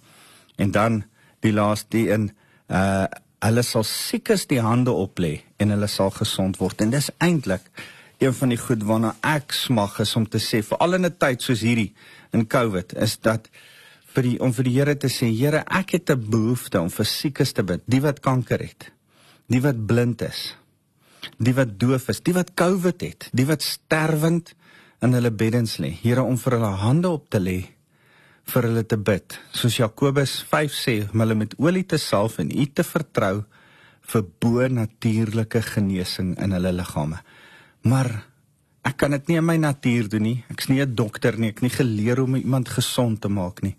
En 0.57 0.71
dan 0.71 1.05
die 1.41 1.53
laaste 1.53 2.09
een, 2.11 2.31
uh 2.69 3.07
hulle 3.43 3.63
sal 3.67 3.83
siekes 3.83 4.45
die 4.47 4.61
hande 4.63 4.93
oplê 4.95 5.41
en 5.59 5.73
hulle 5.75 5.89
sal 5.91 6.13
gesond 6.15 6.61
word. 6.61 6.81
En 6.81 6.93
dis 6.95 7.09
eintlik 7.19 7.65
een 8.23 8.35
van 8.35 8.53
die 8.53 8.59
goed 8.59 8.85
waarna 8.87 9.17
ek 9.27 9.51
smag 9.57 9.99
is 10.05 10.15
om 10.17 10.29
te 10.31 10.39
sê 10.39 10.63
veral 10.63 10.95
in 10.95 11.07
'n 11.07 11.17
tyd 11.19 11.43
soos 11.43 11.61
hierdie 11.67 11.93
in 12.33 12.47
COVID 12.47 12.95
is 12.95 13.19
dat 13.19 13.49
vir 14.15 14.23
die 14.23 14.39
om 14.41 14.53
vir 14.53 14.65
die 14.65 14.75
Here 14.79 14.95
te 14.95 15.09
sê 15.09 15.27
Here 15.27 15.65
ek 15.67 15.95
het 15.97 16.11
'n 16.11 16.31
behoefte 16.31 16.81
om 16.81 16.91
vir 16.91 17.07
siekes 17.07 17.53
te 17.53 17.63
bid 17.63 17.83
die 17.87 18.01
wat 18.01 18.21
kanker 18.21 18.61
het 18.61 18.93
die 19.49 19.61
wat 19.61 19.87
blind 19.87 20.23
is 20.23 20.55
die 21.39 21.55
wat 21.55 21.79
doof 21.79 22.09
is 22.09 22.21
die 22.21 22.35
wat 22.35 22.55
COVID 22.55 23.01
het 23.01 23.29
die 23.33 23.47
wat 23.47 23.63
sterwend 23.63 24.55
in 25.03 25.15
hulle 25.17 25.33
beddens 25.35 25.79
lê. 25.83 25.93
Here 26.03 26.23
om 26.23 26.39
vir 26.39 26.59
hulle 26.59 26.73
hande 26.83 27.11
op 27.11 27.29
te 27.31 27.41
lê 27.43 27.61
vir 28.53 28.67
hulle 28.69 28.83
te 28.87 28.99
bid. 28.99 29.37
Soos 29.55 29.79
Jakobus 29.79 30.41
5 30.51 30.75
sê 30.75 30.97
om 31.09 31.23
hulle 31.23 31.37
met 31.39 31.55
olie 31.63 31.85
te 31.87 31.99
salf 31.99 32.39
en 32.43 32.51
u 32.51 32.67
te 32.67 32.85
vertrou 32.87 33.45
vir 34.13 34.27
bo 34.43 34.67
natuurlike 34.67 35.63
genesing 35.63 36.35
in 36.43 36.55
hulle 36.57 36.73
liggame. 36.75 37.23
Maar 37.87 38.11
ek 38.87 38.99
kan 38.99 39.15
dit 39.15 39.31
nie 39.31 39.39
in 39.39 39.47
my 39.47 39.57
natuur 39.63 40.11
doen 40.11 40.27
nie. 40.27 40.45
Ek's 40.51 40.69
nie 40.69 40.83
'n 40.83 40.95
dokter 40.95 41.39
nie. 41.39 41.51
Ek 41.51 41.63
nie 41.63 41.71
geleer 41.71 42.23
om 42.23 42.35
iemand 42.35 42.69
gesond 42.69 43.21
te 43.21 43.29
maak 43.29 43.63
nie. 43.63 43.77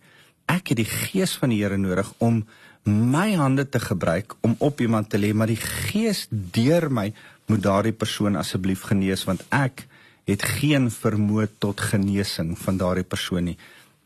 Ek 0.48 0.70
het 0.70 0.78
die 0.78 0.86
gees 0.86 1.36
van 1.36 1.50
die 1.50 1.64
Here 1.64 1.78
nodig 1.78 2.14
om 2.20 2.46
my 2.84 3.36
hande 3.36 3.70
te 3.70 3.80
gebruik 3.80 4.36
om 4.42 4.56
op 4.60 4.82
iemand 4.82 5.10
te 5.10 5.18
lê, 5.18 5.34
maar 5.34 5.48
die 5.48 5.56
gees 5.56 6.28
deur 6.30 6.92
my 6.92 7.14
moet 7.48 7.64
daardie 7.64 7.94
persoon 7.94 8.36
asseblief 8.36 8.82
genees 8.82 9.24
want 9.24 9.44
ek 9.50 9.88
het 10.30 10.44
geen 10.60 10.90
vermoë 10.92 11.48
tot 11.60 11.82
genesing 11.92 12.54
van 12.60 12.78
daardie 12.80 13.08
persoon 13.08 13.52
nie. 13.52 13.58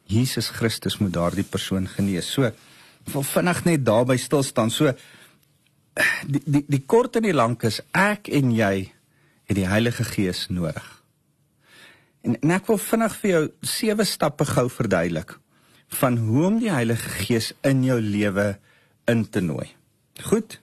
Jesus 0.07 0.49
Christus 0.55 0.97
moet 0.97 1.13
daardie 1.13 1.45
persoon 1.45 1.87
genees. 1.87 2.31
So 2.31 2.51
wil 3.13 3.23
vinnig 3.23 3.63
net 3.65 3.85
daarby 3.85 4.17
stil 4.19 4.43
staan. 4.43 4.71
So 4.71 4.91
die 6.27 6.41
die 6.45 6.63
die 6.67 6.83
kort 6.85 7.17
en 7.17 7.27
die 7.27 7.35
lank 7.35 7.63
is 7.67 7.81
ek 7.95 8.29
en 8.33 8.51
jy 8.55 8.89
het 9.47 9.57
die 9.57 9.67
Heilige 9.67 10.03
Gees 10.07 10.47
nodig. 10.49 10.85
En, 12.25 12.35
en 12.41 12.55
ek 12.57 12.67
wil 12.67 12.79
vinnig 12.81 13.15
vir 13.21 13.31
jou 13.31 13.43
sewe 13.77 14.05
stappe 14.07 14.47
gou 14.49 14.67
verduidelik 14.71 15.37
van 16.01 16.17
hoe 16.19 16.45
om 16.49 16.57
die 16.59 16.71
Heilige 16.73 17.13
Gees 17.23 17.53
in 17.63 17.85
jou 17.85 17.99
lewe 18.03 18.57
in 19.07 19.23
te 19.31 19.39
nooi. 19.41 19.69
Goed. 20.27 20.59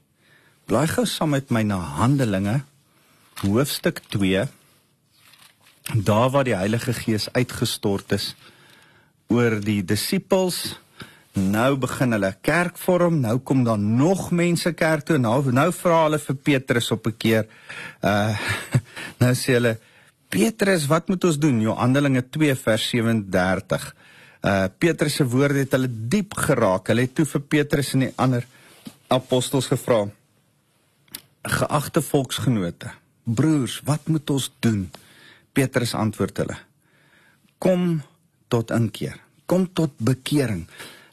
Blaai 0.69 0.87
gou 0.89 1.07
saam 1.09 1.33
met 1.33 1.51
my 1.53 1.63
na 1.65 1.79
Handelinge 2.01 2.61
hoofstuk 3.45 4.03
2. 4.13 4.45
Daar 5.93 6.31
waar 6.31 6.45
die 6.45 6.57
Heilige 6.57 6.93
Gees 6.93 7.29
uitgestort 7.33 8.13
is 8.13 8.35
oor 9.29 9.59
die 9.61 9.83
disippels. 9.85 10.79
Nou 11.35 11.77
begin 11.77 12.15
hulle 12.17 12.31
kerk 12.41 12.79
vorm. 12.81 13.19
Nou 13.21 13.37
kom 13.39 13.65
daar 13.67 13.79
nog 13.79 14.31
mense 14.31 14.73
kerk 14.73 15.05
toe. 15.05 15.19
Nou 15.19 15.53
nou 15.53 15.69
vra 15.77 16.05
hulle 16.07 16.19
vir 16.19 16.37
Petrus 16.37 16.91
op 16.91 17.07
'n 17.07 17.17
keer. 17.17 17.45
Uh 18.01 18.33
nou 19.23 19.35
sê 19.35 19.59
hulle 19.59 19.79
Petrus, 20.29 20.87
wat 20.87 21.09
moet 21.09 21.25
ons 21.25 21.39
doen? 21.39 21.61
Jo 21.61 21.75
Handelinge 21.75 22.25
2 22.31 22.55
vers 22.55 22.89
37. 22.89 23.95
Uh 24.41 24.65
Petrus 24.79 25.15
se 25.15 25.29
woorde 25.29 25.59
het 25.59 25.73
hulle 25.73 25.91
diep 26.09 26.35
geraak. 26.35 26.89
Hulle 26.89 27.01
het 27.01 27.15
toe 27.15 27.27
vir 27.27 27.41
Petrus 27.41 27.93
en 27.93 28.09
die 28.09 28.13
ander 28.17 28.47
apostels 29.09 29.67
gevra: 29.67 30.09
"Geagte 31.43 32.03
volksgenote, 32.03 32.91
broers, 33.25 33.81
wat 33.85 34.09
moet 34.09 34.31
ons 34.31 34.53
doen?" 34.61 34.91
Petrus 35.55 35.95
antwoord 35.95 36.43
hulle: 36.43 36.59
"Kom 37.59 38.03
tot 38.49 38.71
inkeer. 38.71 39.21
Kom 39.47 39.69
tot 39.73 39.95
bekering. 39.99 40.67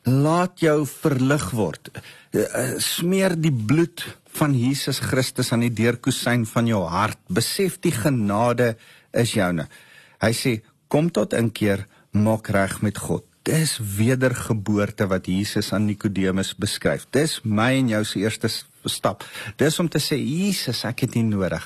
Laat 0.04 0.60
jou 0.60 0.86
verlig 0.88 1.50
word. 1.52 1.90
Uh, 2.32 2.42
uh, 2.42 2.80
smeer 2.80 3.36
die 3.38 3.54
bloed 3.54 4.04
van 4.34 4.56
Jesus 4.58 5.00
Christus 5.00 5.52
aan 5.52 5.68
die 5.68 5.74
deurkusyn 5.74 6.46
van 6.46 6.68
jou 6.68 6.82
hart. 6.88 7.20
Besef 7.30 7.80
die 7.80 7.94
genade 7.94 8.76
is 9.14 9.34
joune." 9.34 9.68
Hy 10.22 10.34
sê: 10.34 10.62
"Kom 10.88 11.12
tot 11.12 11.34
inkeer." 11.34 11.88
maak 12.12 12.48
reg 12.52 12.82
met 12.82 12.98
God. 12.98 13.24
Dis 13.48 13.80
wedergeboorte 13.98 15.08
wat 15.08 15.26
Jesus 15.26 15.72
aan 15.74 15.86
Nikodemus 15.86 16.54
beskryf. 16.56 17.08
Dis 17.10 17.40
my 17.44 17.72
en 17.80 17.90
jou 17.90 18.04
se 18.06 18.20
eerste 18.22 18.52
stap. 18.86 19.26
Dis 19.58 19.80
om 19.80 19.90
te 19.90 20.02
sê 20.02 20.20
Jesus, 20.20 20.84
ek 20.86 21.08
het 21.08 21.16
U 21.18 21.24
nodig. 21.26 21.66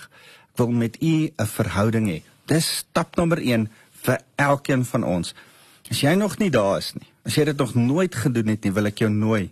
Ek 0.53 0.61
wil 0.61 0.71
met 0.71 0.95
U 1.01 1.15
'n 1.27 1.51
verhouding 1.57 2.07
hê. 2.07 2.21
Dis 2.49 2.67
stap 2.83 3.15
nommer 3.19 3.41
1 3.41 3.67
vir 4.05 4.21
elkeen 4.41 4.85
van 4.85 5.03
ons. 5.03 5.33
As 5.89 6.01
jy 6.01 6.15
nog 6.17 6.37
nie 6.41 6.51
daar 6.53 6.77
is 6.81 6.93
nie, 6.97 7.07
as 7.25 7.37
jy 7.37 7.45
dit 7.49 7.61
nog 7.61 7.75
nooit 7.77 8.15
gedoen 8.15 8.53
het 8.53 8.65
nie, 8.65 8.73
wil 8.73 8.89
ek 8.89 9.05
jou 9.05 9.11
nooi 9.11 9.49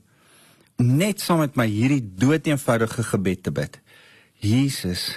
om 0.82 0.96
net 0.98 1.22
saam 1.22 1.44
met 1.44 1.58
my 1.60 1.68
hierdie 1.70 2.02
doeteenvoudige 2.02 3.06
gebed 3.12 3.44
te 3.46 3.54
bid. 3.54 3.78
Jesus, 4.44 5.14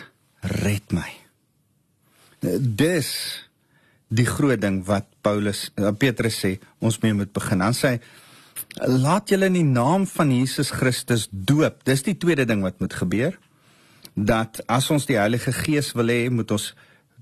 red 0.62 0.93
my. 0.95 1.09
Dis 2.43 3.11
die 4.12 4.27
groot 4.29 4.61
ding 4.62 4.83
wat 4.87 5.09
Paulus 5.25 5.67
uh, 5.81 5.91
Petrus 5.99 6.39
sê 6.45 6.53
ons 6.79 7.01
mee 7.03 7.17
moet 7.17 7.33
begin. 7.35 7.65
Dan 7.65 7.75
sê 7.75 7.97
hy 7.97 8.93
laat 8.93 9.33
julle 9.33 9.49
in 9.49 9.57
die 9.57 9.67
naam 9.67 10.05
van 10.07 10.31
Jesus 10.31 10.71
Christus 10.77 11.27
doop. 11.31 11.81
Dis 11.89 12.05
die 12.07 12.17
tweede 12.21 12.47
ding 12.47 12.62
wat 12.62 12.79
moet 12.83 12.95
gebeur. 12.95 13.39
Dat 14.15 14.61
as 14.71 14.91
ons 14.93 15.09
die 15.09 15.19
Heilige 15.19 15.53
Gees 15.57 15.91
wil 15.97 16.12
hê, 16.12 16.21
moet 16.31 16.53
ons 16.55 16.71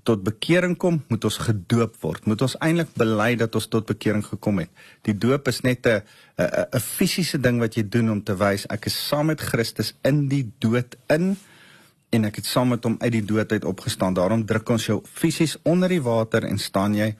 tot 0.05 0.21
bekering 0.23 0.75
kom, 0.77 0.99
moet 1.09 1.25
ons 1.25 1.37
gedoop 1.47 1.95
word. 2.03 2.27
Moet 2.29 2.43
ons 2.45 2.55
eintlik 2.63 2.93
bely 2.99 3.31
dat 3.41 3.55
ons 3.57 3.67
tot 3.73 3.87
bekering 3.89 4.21
gekom 4.25 4.61
het. 4.61 4.69
Die 5.07 5.15
doop 5.17 5.49
is 5.49 5.61
net 5.65 5.87
'n 5.87 6.01
'n 6.37 6.65
'n 6.77 6.79
fisiese 6.79 7.37
ding 7.41 7.59
wat 7.59 7.75
jy 7.75 7.83
doen 7.89 8.11
om 8.11 8.21
te 8.23 8.35
wys 8.35 8.65
ek 8.69 8.85
is 8.85 9.07
saam 9.07 9.25
met 9.27 9.41
Christus 9.41 9.93
in 10.03 10.27
die 10.27 10.51
dood 10.59 10.95
in 11.09 11.35
en 12.11 12.25
ek 12.25 12.35
het 12.35 12.45
saam 12.45 12.69
met 12.69 12.83
hom 12.83 12.97
uit 12.99 13.11
die 13.11 13.25
dood 13.25 13.51
uit 13.51 13.65
opgestaan. 13.65 14.13
Daarom 14.13 14.45
druk 14.45 14.69
ons 14.69 14.85
jou 14.85 15.01
fisies 15.03 15.57
onder 15.63 15.89
die 15.89 16.01
water 16.01 16.43
en 16.43 16.57
staan 16.57 16.95
jy 16.95 17.15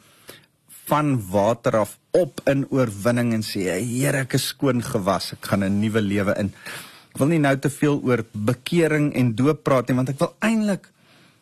van 0.86 1.18
water 1.32 1.78
af 1.78 1.98
op 2.12 2.42
in 2.46 2.66
oorwinning 2.70 3.34
en 3.34 3.44
sê 3.44 3.66
Here 3.82 4.18
ek 4.18 4.34
is 4.34 4.48
skoon 4.48 4.82
gewas. 4.82 5.34
Ek 5.34 5.46
gaan 5.46 5.64
'n 5.64 5.80
nuwe 5.80 6.02
lewe 6.02 6.36
in. 6.38 6.54
Ek 7.14 7.18
wil 7.18 7.28
nie 7.28 7.40
nou 7.40 7.58
te 7.58 7.70
veel 7.70 8.02
oor 8.04 8.26
bekering 8.32 9.14
en 9.16 9.36
doop 9.36 9.64
praat 9.64 9.88
nie 9.88 9.96
want 9.96 10.10
ek 10.10 10.20
wil 10.20 10.36
eintlik 10.40 10.92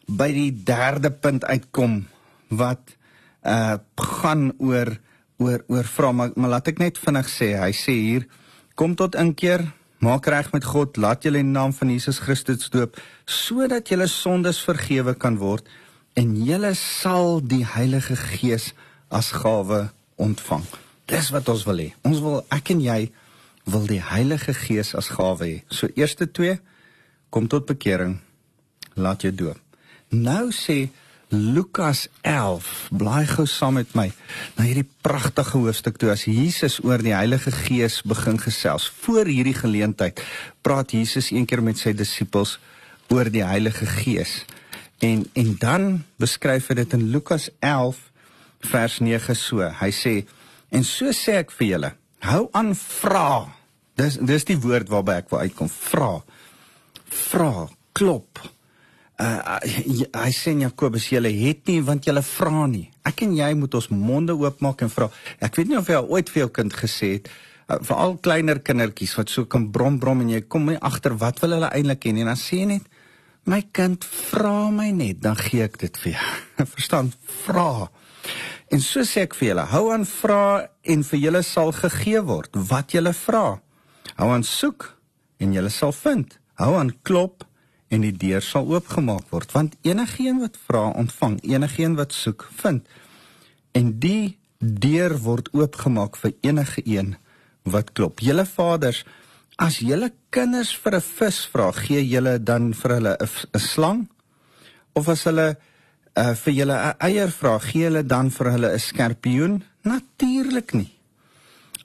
by 0.08 0.30
die 0.36 0.52
derde 0.52 1.12
punt 1.12 1.46
uitkom 1.46 2.04
wat 2.50 2.98
uh 3.44 3.78
gaan 4.24 4.52
oor 4.58 4.98
oor 5.38 5.64
oor 5.68 5.88
vra 5.96 6.12
maar, 6.12 6.32
maar 6.36 6.56
laat 6.56 6.68
ek 6.72 6.80
net 6.80 7.00
vinnig 7.00 7.28
sê 7.32 7.54
hy 7.60 7.72
sê 7.76 7.96
hier 7.96 8.28
kom 8.76 8.96
tot 8.96 9.16
inkeer 9.20 9.66
Maak 10.04 10.26
reg 10.28 10.50
met 10.52 10.66
God, 10.68 10.98
laat 11.00 11.24
julle 11.24 11.40
in 11.40 11.48
die 11.48 11.56
naam 11.56 11.72
van 11.72 11.92
Jesus 11.94 12.18
Christus 12.20 12.68
doop 12.74 12.98
sodat 13.24 13.88
julle 13.88 14.10
sondes 14.12 14.60
vergewe 14.66 15.14
kan 15.16 15.38
word 15.40 15.70
en 16.20 16.34
julle 16.44 16.74
sal 16.76 17.40
die 17.40 17.64
Heilige 17.64 18.18
Gees 18.20 18.74
as 19.08 19.32
gawe 19.32 19.86
ontvang. 20.20 20.66
Dis 21.08 21.32
wat 21.32 21.48
ons 21.54 21.64
wil 21.70 21.80
hê. 21.86 21.88
Ons 22.04 22.20
wil 22.26 22.42
ek 22.52 22.74
en 22.76 22.84
jy 22.84 23.00
wil 23.72 23.88
die 23.88 24.02
Heilige 24.04 24.52
Gees 24.58 24.92
as 25.00 25.08
gawe 25.14 25.40
hê. 25.40 25.64
So 25.72 25.88
eerste 25.96 26.28
2 26.28 26.58
kom 27.32 27.48
tot 27.48 27.70
bekering, 27.72 28.18
laat 29.00 29.24
jou 29.24 29.32
doop. 29.32 29.63
Nou 30.14 30.52
sê 30.54 30.92
Lukas 31.34 32.06
11. 32.22 32.90
Blaai 32.94 33.26
gou 33.26 33.48
saam 33.50 33.80
met 33.80 33.96
my 33.98 34.12
na 34.54 34.68
hierdie 34.68 34.86
pragtige 35.02 35.58
hoofstuk 35.58 35.98
toe 35.98 36.12
as 36.14 36.28
Jesus 36.30 36.78
oor 36.86 37.02
die 37.02 37.16
Heilige 37.16 37.50
Gees 37.50 38.04
begin 38.06 38.38
gesels. 38.38 38.86
Voor 39.02 39.26
hierdie 39.26 39.58
geleentheid 39.58 40.22
praat 40.62 40.94
Jesus 40.94 41.32
eendag 41.34 41.66
met 41.66 41.82
sy 41.82 41.96
disippels 41.98 42.60
oor 43.10 43.32
die 43.34 43.42
Heilige 43.42 43.90
Gees. 43.90 44.44
En 45.02 45.26
en 45.34 45.56
dan 45.58 45.90
beskryf 46.22 46.70
hy 46.70 46.78
dit 46.84 46.94
in 46.94 47.10
Lukas 47.10 47.50
11 47.58 47.98
vers 48.70 49.02
9 49.02 49.36
so. 49.36 49.66
Hy 49.82 49.90
sê 49.90 50.16
en 50.70 50.86
so 50.86 51.10
sê 51.10 51.42
ek 51.42 51.58
vir 51.58 51.72
julle, 51.74 51.96
hou 52.30 52.48
aan 52.54 52.76
vra. 52.78 53.50
Dis 53.98 54.22
dis 54.22 54.46
die 54.46 54.62
woord 54.62 54.94
waarby 54.94 55.24
ek 55.24 55.34
wil 55.34 55.48
uitkom. 55.50 55.74
Vra. 55.74 56.20
Vra, 57.10 57.56
klop 57.98 58.46
Uh, 59.22 59.60
hy 60.18 60.32
sê 60.34 60.56
in 60.56 60.64
Jakobus 60.64 61.12
julle 61.12 61.30
het 61.30 61.68
nie 61.70 61.84
want 61.86 62.08
julle 62.08 62.24
vra 62.26 62.66
nie. 62.66 62.88
Ek 63.06 63.22
en 63.22 63.36
jy 63.38 63.52
moet 63.54 63.76
ons 63.78 63.92
monde 63.94 64.34
oopmaak 64.34 64.82
en 64.82 64.90
vra. 64.90 65.10
Ek 65.38 65.60
weet 65.60 65.70
nie 65.70 65.78
of 65.78 65.90
jy 65.92 66.00
al 66.00 66.10
ooit 66.10 66.32
vir 66.34 66.48
jou 66.48 66.50
kind 66.56 66.74
gesê 66.74 67.12
het 67.20 67.30
uh, 67.30 67.78
veral 67.86 68.18
kleiner 68.26 68.64
kindertjies 68.66 69.14
wat 69.20 69.30
so 69.30 69.46
kan 69.46 69.70
brom 69.76 70.00
brom 70.02 70.24
en 70.26 70.34
jy 70.34 70.42
kom 70.50 70.66
nie 70.72 70.80
agter 70.82 71.14
wat 71.22 71.44
wil 71.44 71.54
hulle 71.60 71.70
eintlik 71.70 72.10
hê 72.10 72.16
nie 72.18 72.26
dan 72.26 72.40
sê 72.42 72.64
jy 72.64 72.72
net 72.74 72.90
my 73.46 73.62
kind 73.76 74.02
vra 74.08 74.72
my 74.74 74.90
net 74.96 75.22
dan 75.22 75.38
gee 75.38 75.62
ek 75.68 75.78
dit 75.86 76.02
vir 76.06 76.16
jou. 76.16 76.34
Verstaan? 76.74 77.14
Vra. 77.46 77.92
En 78.74 78.82
so 78.82 79.06
sê 79.06 79.28
ek 79.28 79.38
vir 79.38 79.52
julle, 79.52 79.70
hou 79.76 79.86
aan 79.94 80.10
vra 80.10 80.44
en 80.90 81.06
vir 81.06 81.26
julle 81.28 81.46
sal 81.46 81.74
gegee 81.76 82.26
word 82.26 82.56
wat 82.72 82.96
julle 82.96 83.14
vra. 83.14 83.60
Hou 84.18 84.30
aan 84.34 84.46
soek 84.48 84.88
en 85.44 85.54
julle 85.54 85.70
sal 85.70 85.94
vind. 86.02 86.40
Hou 86.58 86.74
aan 86.80 86.96
klop 87.06 87.44
en 87.94 88.02
die 88.02 88.16
deur 88.26 88.42
sal 88.42 88.70
oopgemaak 88.74 89.30
word 89.34 89.52
want 89.54 89.76
enigeen 89.86 90.40
wat 90.42 90.58
vra 90.68 90.88
ontvang 91.04 91.40
enigeen 91.46 91.98
wat 92.00 92.16
soek 92.18 92.48
vind. 92.62 92.88
En 93.78 93.92
die 94.00 94.38
deur 94.60 95.18
word 95.26 95.52
oopgemaak 95.54 96.18
vir 96.22 96.34
enige 96.42 96.82
een 96.86 97.16
wat 97.64 97.92
klop. 97.94 98.24
Julle 98.24 98.46
vaders 98.46 99.04
as 99.62 99.78
julle 99.86 100.10
kinders 100.34 100.74
vir 100.84 100.96
'n 100.96 101.02
vis 101.02 101.40
vra 101.52 101.72
gee 101.72 102.02
julle 102.08 102.40
dan 102.40 102.74
vir 102.74 102.92
hulle 102.98 103.18
'n 103.20 103.60
slang? 103.60 104.10
Of 104.94 105.10
as 105.10 105.24
hulle 105.24 105.58
uh, 106.18 106.34
vir 106.34 106.54
julle 106.54 106.74
'n 106.74 106.96
eier 107.00 107.32
vra 107.32 107.60
gee 107.60 107.84
julle 107.84 108.04
dan 108.04 108.32
vir 108.32 108.52
hulle 108.52 108.74
'n 108.74 108.80
skorpioen 108.80 109.64
natuurlik 109.84 110.74
nie. 110.74 110.92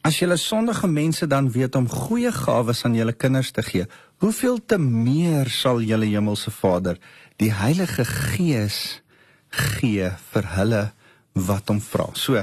As 0.02 0.18
julle 0.18 0.36
sondige 0.36 0.86
mense 0.86 1.26
dan 1.26 1.50
weet 1.50 1.74
om 1.76 1.88
goeie 1.88 2.32
gawes 2.32 2.84
aan 2.84 2.94
julle 2.94 3.12
kinders 3.12 3.50
te 3.50 3.62
gee, 3.62 3.86
hoeveel 4.22 4.58
te 4.66 4.78
meer 4.78 5.50
sal 5.52 5.82
julle 5.84 6.08
hemelse 6.10 6.50
Vader 6.54 6.98
die 7.38 7.52
Heilige 7.54 8.04
Gees 8.04 9.00
gee 9.48 10.10
vir 10.32 10.48
hulle 10.56 10.82
wat 11.38 11.70
hom 11.70 11.78
vra. 11.80 12.08
So, 12.18 12.40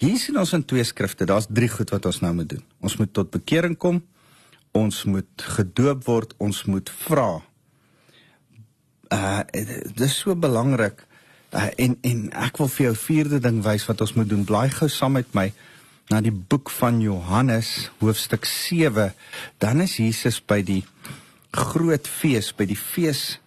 hier 0.00 0.18
sien 0.20 0.38
ons 0.38 0.54
in 0.54 0.64
twee 0.68 0.84
skrifte, 0.86 1.26
daar's 1.26 1.48
drie 1.50 1.70
goed 1.72 1.90
wat 1.94 2.06
ons 2.06 2.20
nou 2.22 2.32
moet 2.36 2.48
doen. 2.54 2.62
Ons 2.84 2.96
moet 3.00 3.12
tot 3.12 3.30
bekering 3.32 3.74
kom, 3.80 4.02
ons 4.76 5.02
moet 5.08 5.46
gedoop 5.56 6.04
word, 6.06 6.34
ons 6.38 6.62
moet 6.70 6.90
vra. 7.06 7.30
Uh 9.12 9.42
dis 9.96 10.16
so 10.22 10.34
belangrik. 10.36 11.02
Uh, 11.54 11.70
en 11.78 11.94
en 12.02 12.22
ek 12.46 12.58
wil 12.60 12.70
vir 12.74 12.84
jou 12.88 12.96
vierde 13.06 13.38
ding 13.40 13.62
wys 13.64 13.86
wat 13.88 14.02
ons 14.04 14.16
moet 14.18 14.28
doen. 14.28 14.44
Blaai 14.44 14.70
gou 14.74 14.88
saam 14.90 15.16
met 15.16 15.30
my 15.34 15.50
na 16.10 16.20
die 16.22 16.34
boek 16.34 16.70
van 16.70 17.00
Johannes 17.02 17.90
hoofstuk 17.98 18.46
7, 18.46 19.12
dan 19.58 19.82
is 19.82 19.96
Jesus 19.98 20.38
by 20.38 20.60
die 20.62 20.84
groot 21.56 22.06
fees, 22.08 22.52
by 22.54 22.68
die 22.68 22.78
fees 22.78 23.38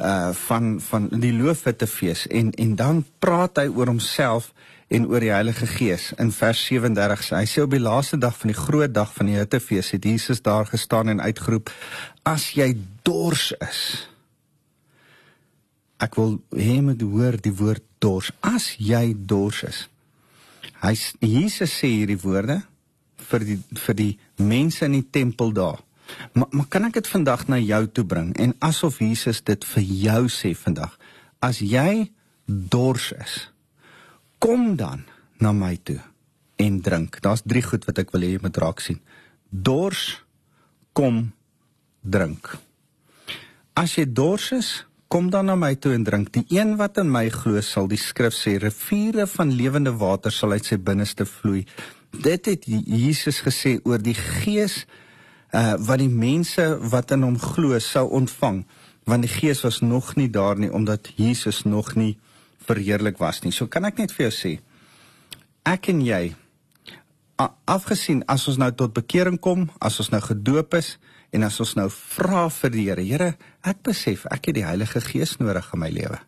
uh 0.00 0.32
van 0.46 0.78
van 0.80 1.10
die 1.12 1.32
loofhuttefees 1.36 2.24
en 2.32 2.54
en 2.56 2.70
dan 2.76 3.02
praat 3.20 3.58
hy 3.60 3.66
oor 3.68 3.90
homself 3.92 4.46
en 4.88 5.04
oor 5.06 5.20
die 5.20 5.30
Heilige 5.30 5.66
Gees 5.68 6.10
in 6.18 6.32
vers 6.32 6.62
37. 6.66 7.34
Hy 7.36 7.44
sê 7.46 7.62
op 7.62 7.74
die 7.74 7.82
laaste 7.82 8.18
dag 8.18 8.38
van 8.40 8.50
die 8.50 8.56
groot 8.58 8.94
dag 8.94 9.12
van 9.14 9.28
die 9.28 9.36
huttefees 9.36 9.92
het 9.94 10.08
Jesus 10.08 10.40
daar 10.42 10.66
gestaan 10.66 11.12
en 11.12 11.20
uitgeroep: 11.20 11.70
"As 12.24 12.50
jy 12.56 12.72
dors 13.02 13.52
is." 13.60 14.08
Ek 16.00 16.16
wil 16.16 16.40
hê 16.56 16.80
jy 16.80 16.80
moet 16.80 17.02
hoor 17.02 17.36
die 17.36 17.54
woord 17.54 17.84
dors. 17.98 18.32
As 18.40 18.72
jy 18.78 19.12
dors 19.14 19.62
is. 19.62 19.88
Hy 20.80 20.94
Jesus 21.20 21.72
sê 21.76 21.90
hierdie 21.92 22.18
woorde 22.22 22.60
vir 23.30 23.46
die 23.46 23.58
vir 23.86 23.96
die 23.98 24.12
mense 24.40 24.86
in 24.88 24.96
die 24.98 25.06
tempel 25.12 25.52
daar. 25.56 25.80
Maar, 26.32 26.48
maar 26.50 26.68
kan 26.72 26.88
ek 26.88 26.98
dit 26.98 27.10
vandag 27.10 27.46
na 27.48 27.60
jou 27.60 27.84
toe 27.86 28.04
bring 28.04 28.32
en 28.40 28.54
asof 28.64 29.00
Jesus 29.04 29.42
dit 29.46 29.66
vir 29.74 29.84
jou 30.06 30.22
sê 30.32 30.54
vandag. 30.56 30.96
As 31.40 31.60
jy 31.62 32.10
dors 32.46 33.12
is, 33.14 33.36
kom 34.42 34.74
dan 34.80 35.04
na 35.40 35.52
my 35.56 35.76
toe 35.84 36.00
en 36.60 36.80
drink. 36.84 37.20
Daar's 37.24 37.44
drie 37.44 37.62
goed 37.64 37.86
wat 37.88 38.00
ek 38.02 38.12
wil 38.14 38.26
hê 38.26 38.34
jy 38.34 38.42
moet 38.42 38.58
raak 38.60 38.82
sien. 38.84 39.00
Dors, 39.50 40.20
kom, 40.96 41.30
drink. 42.02 42.52
As 43.78 43.96
jy 43.96 44.04
dors 44.08 44.50
is, 44.56 44.72
Kom 45.10 45.26
dan 45.30 45.48
na 45.50 45.56
my 45.58 45.72
toe 45.74 45.90
en 45.96 46.04
drink. 46.06 46.28
Die 46.30 46.44
een 46.54 46.76
wat 46.78 47.00
in 47.02 47.08
my 47.10 47.24
glo, 47.34 47.58
sal 47.66 47.88
die 47.90 47.98
skrif 47.98 48.30
sê, 48.36 48.52
riviere 48.62 49.24
van 49.26 49.50
lewende 49.50 49.90
water 49.98 50.30
sal 50.30 50.54
uit 50.54 50.68
sy 50.68 50.76
binneste 50.78 51.26
vloei. 51.26 51.64
Dit 52.14 52.46
het 52.46 52.68
Jesus 52.70 53.40
gesê 53.42 53.80
oor 53.82 53.98
die 53.98 54.14
Gees 54.14 54.84
uh 55.50 55.74
wat 55.82 55.98
die 55.98 56.12
mense 56.14 56.62
wat 56.92 57.10
in 57.10 57.26
hom 57.26 57.40
glo 57.42 57.74
sou 57.82 58.04
ontvang, 58.20 58.62
want 59.10 59.26
die 59.26 59.32
Gees 59.32 59.64
was 59.66 59.80
nog 59.82 60.12
nie 60.14 60.28
daar 60.30 60.54
nie 60.62 60.70
omdat 60.70 61.10
Jesus 61.18 61.64
nog 61.66 61.96
nie 61.98 62.12
verheerlik 62.68 63.18
was 63.18 63.42
nie. 63.42 63.50
So 63.50 63.66
kan 63.66 63.90
ek 63.90 63.98
net 63.98 64.14
vir 64.14 64.28
jou 64.28 64.34
sê, 64.36 64.52
ek 65.66 65.90
en 65.90 66.06
jy 66.06 66.36
afgesien 67.66 68.22
as 68.30 68.46
ons 68.46 68.62
nou 68.62 68.70
tot 68.70 68.94
bekering 68.94 69.42
kom, 69.42 69.66
as 69.82 69.98
ons 69.98 70.14
nou 70.14 70.22
gedoop 70.22 70.78
is, 70.78 71.00
En 71.30 71.46
as 71.46 71.60
ons 71.62 71.76
nou 71.78 71.86
vra 71.94 72.48
vir 72.50 72.74
die 72.74 72.86
Here, 72.88 73.04
Here, 73.06 73.30
ek 73.62 73.84
besef 73.86 74.26
ek 74.30 74.50
het 74.50 74.58
die 74.58 74.66
Heilige 74.66 75.02
Gees 75.04 75.36
nodig 75.38 75.68
in 75.74 75.82
my 75.82 75.90
lewe. 75.94 76.18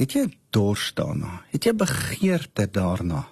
Het 0.00 0.16
jy 0.16 0.24
dors 0.54 0.88
daarna? 0.98 1.44
Het 1.52 1.68
jy 1.70 1.74
begeerte 1.78 2.66
daarna? 2.66 3.22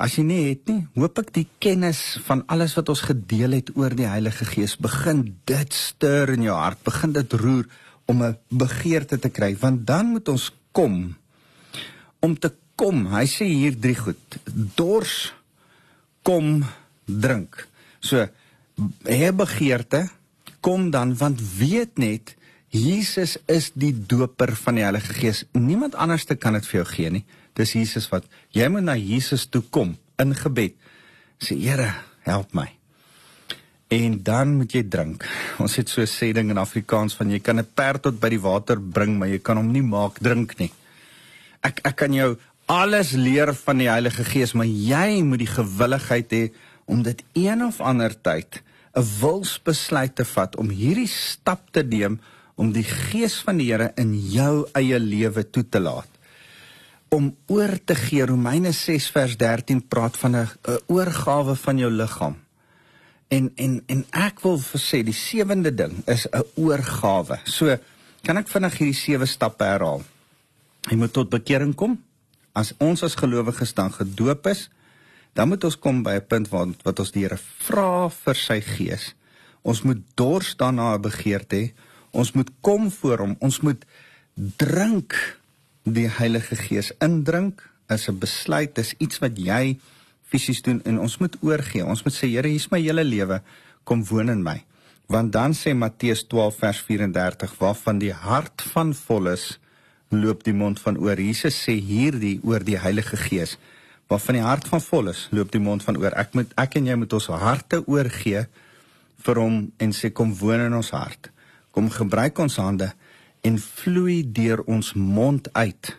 As 0.00 0.16
jy 0.16 0.24
nie 0.24 0.40
het 0.48 0.64
nie, 0.70 0.80
hoop 0.96 1.20
ek 1.20 1.30
die 1.36 1.46
kennis 1.62 2.00
van 2.24 2.42
alles 2.50 2.74
wat 2.78 2.88
ons 2.90 3.04
gedeel 3.04 3.58
het 3.58 3.70
oor 3.76 3.94
die 3.94 4.08
Heilige 4.08 4.48
Gees 4.48 4.74
begin 4.80 5.26
dit 5.46 5.76
stuur 5.76 6.34
in 6.34 6.48
jou 6.48 6.56
hart, 6.56 6.80
begin 6.86 7.12
dit 7.14 7.36
roer 7.36 7.68
om 8.10 8.22
'n 8.24 8.38
begeerte 8.48 9.18
te 9.20 9.30
kry, 9.30 9.54
want 9.60 9.86
dan 9.86 10.06
moet 10.16 10.28
ons 10.28 10.50
kom 10.72 11.14
om 12.20 12.34
te 12.38 12.50
kom. 12.74 13.06
Hy 13.12 13.26
sê 13.26 13.44
hier 13.44 13.76
drie 13.76 13.94
goed: 13.94 14.38
dors, 14.76 15.32
kom, 16.22 16.64
drink. 17.04 17.68
So 18.00 18.26
hê 19.04 19.30
begeerte, 19.32 20.08
kom 20.60 20.90
dan 20.90 21.14
want 21.16 21.40
weet 21.58 21.98
net 21.98 22.34
Jesus 22.70 23.34
is 23.50 23.72
die 23.74 23.92
doper 23.92 24.52
van 24.54 24.76
die 24.78 24.84
Heilige 24.86 25.14
Gees. 25.16 25.44
Niemand 25.58 25.96
anders 25.98 26.24
te 26.24 26.36
kan 26.38 26.54
dit 26.54 26.66
vir 26.68 26.82
jou 26.82 26.88
gee 26.92 27.10
nie. 27.10 27.24
Dis 27.58 27.74
Jesus 27.74 28.06
wat 28.12 28.28
jy 28.54 28.68
moet 28.70 28.86
na 28.86 28.94
Jesus 28.94 29.48
toe 29.50 29.64
kom 29.74 29.96
in 30.22 30.36
gebed. 30.38 30.76
Sê 31.42 31.56
Here, 31.58 31.88
help 32.28 32.54
my. 32.54 32.68
En 33.90 34.20
dan 34.22 34.54
moet 34.60 34.70
jy 34.70 34.84
drink. 34.86 35.26
Ons 35.58 35.74
het 35.80 35.88
so 35.88 36.00
'n 36.00 36.06
sê 36.06 36.32
ding 36.32 36.50
in 36.50 36.62
Afrikaans 36.62 37.16
van 37.16 37.30
jy 37.30 37.40
kan 37.40 37.58
'n 37.58 37.66
perd 37.74 38.02
tot 38.02 38.20
by 38.20 38.28
die 38.28 38.40
water 38.40 38.78
bring, 38.78 39.18
maar 39.18 39.28
jy 39.28 39.38
kan 39.38 39.56
hom 39.56 39.72
nie 39.72 39.82
maak 39.82 40.20
drink 40.20 40.58
nie. 40.58 40.70
Ek 41.62 41.80
ek 41.82 41.96
kan 41.96 42.12
jou 42.12 42.38
alles 42.66 43.10
leer 43.12 43.54
van 43.54 43.78
die 43.78 43.90
Heilige 43.90 44.24
Gees, 44.24 44.52
maar 44.52 44.66
jy 44.66 45.22
moet 45.22 45.38
die 45.38 45.54
gewilligheid 45.58 46.30
hê 46.30 46.52
om 46.86 47.02
dit 47.02 47.22
een 47.34 47.64
of 47.64 47.80
ander 47.80 48.14
tyd 48.14 48.62
'n 48.94 49.06
wilsbesluit 49.20 50.14
te 50.14 50.24
vat 50.24 50.56
om 50.56 50.68
hierdie 50.68 51.08
stap 51.08 51.70
te 51.70 51.82
neem 51.82 52.18
om 52.60 52.72
die 52.72 52.84
gees 52.84 53.38
van 53.46 53.60
die 53.60 53.70
Here 53.70 53.92
in 53.96 54.14
jou 54.32 54.66
eie 54.76 54.98
lewe 54.98 55.44
toe 55.50 55.64
te 55.68 55.80
laat. 55.80 56.08
Om 57.10 57.32
oor 57.46 57.78
te 57.84 57.94
gee, 57.94 58.26
Romeine 58.26 58.72
6 58.72 59.08
vers 59.10 59.36
13 59.36 59.88
praat 59.88 60.16
van 60.16 60.36
'n 60.36 60.48
oorgawe 60.86 61.56
van 61.56 61.78
jou 61.78 61.90
liggaam. 61.90 62.36
En 63.28 63.52
en 63.56 63.82
en 63.86 64.04
ek 64.10 64.40
wil 64.40 64.58
sê 64.58 65.02
die 65.02 65.14
sewende 65.14 65.74
ding 65.74 66.02
is 66.06 66.26
'n 66.26 66.44
oorgawe. 66.54 67.38
So 67.44 67.78
kan 68.22 68.36
ek 68.36 68.48
vinnig 68.48 68.78
hierdie 68.78 69.00
sewe 69.00 69.26
stappe 69.26 69.64
herhaal. 69.64 70.02
Jy 70.90 70.96
moet 70.96 71.12
tot 71.12 71.30
bekering 71.30 71.74
kom. 71.74 72.02
As 72.52 72.72
ons 72.78 73.02
as 73.02 73.14
gelowiges 73.14 73.74
dan 73.74 73.92
gedoop 73.92 74.46
is, 74.46 74.68
dan 75.34 75.48
moet 75.48 75.64
ons 75.64 75.78
kom 75.78 76.02
by 76.02 76.18
'n 76.18 76.26
punt 76.26 76.48
waar 76.48 76.68
wat 76.82 76.98
ons 76.98 77.12
die 77.12 77.22
Here 77.22 77.38
vra 77.38 78.08
vir 78.08 78.34
sy 78.34 78.60
gees. 78.60 79.14
Ons 79.62 79.82
moet 79.82 80.00
dors 80.14 80.56
daarna 80.56 80.94
'n 80.94 81.02
begeerte. 81.02 81.72
Ons 82.12 82.32
moet 82.32 82.50
kom 82.60 82.90
voor 82.90 83.18
hom. 83.18 83.36
Ons 83.40 83.60
moet 83.60 83.84
drink 84.56 85.38
die 85.84 86.08
Heilige 86.08 86.56
Gees 86.56 86.92
indrink 86.98 87.62
is 87.88 88.08
'n 88.08 88.18
besluit, 88.18 88.78
is 88.78 88.94
iets 88.98 89.18
wat 89.18 89.38
jy 89.38 89.78
fisies 90.22 90.62
doen 90.62 90.80
en 90.84 90.98
ons 90.98 91.18
moet 91.18 91.36
oorgee. 91.40 91.84
Ons 91.84 92.02
moet 92.02 92.14
sê 92.14 92.28
Here, 92.28 92.48
hier 92.48 92.56
is 92.56 92.70
my 92.70 92.80
hele 92.80 93.04
lewe, 93.04 93.42
kom 93.84 94.04
woon 94.04 94.28
in 94.28 94.42
my. 94.42 94.64
Want 95.06 95.32
dan 95.32 95.54
sê 95.54 95.74
Matteus 95.74 96.22
12 96.26 96.56
vers 96.56 96.80
34 96.86 97.58
waarvan 97.58 97.98
die 97.98 98.12
hart 98.12 98.62
van 98.62 98.94
vol 98.94 99.26
is, 99.26 99.58
loop 100.08 100.44
die 100.44 100.54
mond 100.54 100.80
van 100.80 100.96
oor. 100.98 101.18
Jesus 101.18 101.54
sê 101.66 101.72
hierdie 101.72 102.40
oor 102.42 102.62
die 102.64 102.78
Heilige 102.78 103.16
Gees 103.16 103.56
waarvan 104.10 104.40
die 104.40 104.44
hart 104.44 104.66
van 104.68 104.82
vol 104.82 105.12
is, 105.12 105.28
loop 105.30 105.52
die 105.54 105.62
mond 105.62 105.84
van 105.86 105.98
oor. 106.00 106.14
Ek 106.18 106.34
moet 106.34 106.50
ek 106.58 106.74
en 106.80 106.88
jy 106.90 106.96
moet 106.98 107.12
ons 107.14 107.28
harte 107.30 107.78
oorgee 107.86 108.42
vir 109.22 109.38
hom 109.38 109.60
en 109.78 109.94
sê 109.94 110.10
kom 110.10 110.32
woon 110.40 110.64
in 110.66 110.74
ons 110.74 110.90
hart. 110.96 111.30
Kom 111.70 111.90
gebruik 111.94 112.40
ons 112.42 112.58
hande 112.58 112.90
en 113.46 113.58
vloei 113.62 114.24
deur 114.26 114.64
ons 114.66 114.92
mond 114.98 115.46
uit. 115.54 115.92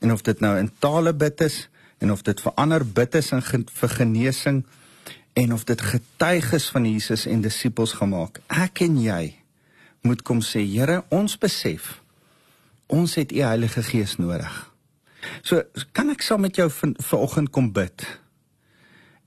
En 0.00 0.12
of 0.12 0.24
dit 0.24 0.40
nou 0.40 0.54
in 0.58 0.70
tale 0.80 1.12
bid 1.12 1.44
is 1.44 1.66
en 2.00 2.14
of 2.14 2.24
dit 2.24 2.40
vir 2.40 2.56
ander 2.56 2.86
bid 2.86 3.20
is 3.20 3.28
en 3.36 3.44
vir 3.44 3.94
genesing 3.98 4.62
en 5.36 5.52
of 5.52 5.68
dit 5.68 5.80
getuiges 5.80 6.70
van 6.72 6.88
Jesus 6.88 7.26
en 7.28 7.44
disippels 7.44 7.92
gemaak. 8.00 8.40
Ek 8.48 8.80
en 8.88 8.96
jy 9.04 9.36
moet 10.00 10.24
kom 10.24 10.40
sê, 10.40 10.64
Here, 10.64 11.02
ons 11.12 11.36
besef 11.36 11.98
ons 12.90 13.14
het 13.14 13.30
u 13.30 13.44
Heilige 13.44 13.84
Gees 13.86 14.16
nodig. 14.18 14.69
So 15.42 15.62
kan 15.96 16.12
ek 16.12 16.24
saam 16.24 16.44
met 16.46 16.58
jou 16.58 16.68
vanoggend 16.72 17.52
kom 17.54 17.70
bid. 17.76 18.04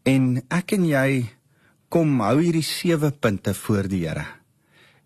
En 0.08 0.42
ek 0.52 0.76
en 0.78 0.86
jy 0.90 1.08
kom 1.94 2.18
hou 2.26 2.38
hierdie 2.42 2.66
sewe 2.66 3.12
punte 3.12 3.54
voor 3.54 3.88
die 3.90 4.04
Here. 4.08 4.26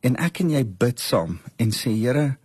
En 0.06 0.16
ek 0.22 0.42
en 0.44 0.54
jy 0.54 0.64
bid 0.66 1.02
saam 1.04 1.40
en 1.60 1.74
sê 1.76 1.92
Here, 1.94 2.38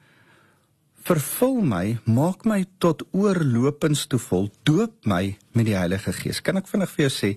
vervul 1.03 1.61
my, 1.67 1.85
maak 2.07 2.47
my 2.47 2.63
tot 2.83 3.03
oorlopends 3.11 4.07
toe 4.11 4.21
vol, 4.23 4.49
doop 4.67 4.95
my 5.09 5.35
met 5.57 5.67
die 5.67 5.77
Heilige 5.79 6.15
Gees. 6.15 6.43
Kan 6.45 6.61
ek 6.61 6.71
vinnig 6.71 6.91
vir 6.95 7.09
jou 7.09 7.13
sê 7.15 7.31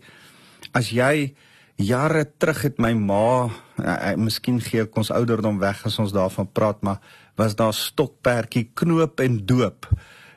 as 0.75 0.91
jy 0.93 1.33
jare 1.81 2.23
terug 2.39 2.61
het 2.63 2.77
my 2.79 2.93
ma, 2.95 3.47
uh, 3.47 3.85
uh, 3.85 4.13
miskien 4.19 4.61
gee 4.63 4.85
ek 4.85 4.97
ons 4.97 5.11
ouderdom 5.11 5.57
weg 5.61 5.81
as 5.87 5.97
ons 5.99 6.13
daarvan 6.15 6.47
praat, 6.47 6.81
maar 6.85 7.01
was 7.39 7.57
daar 7.57 7.75
stokperdjie 7.75 8.69
knoop 8.77 9.19
en 9.23 9.41
doop 9.45 9.89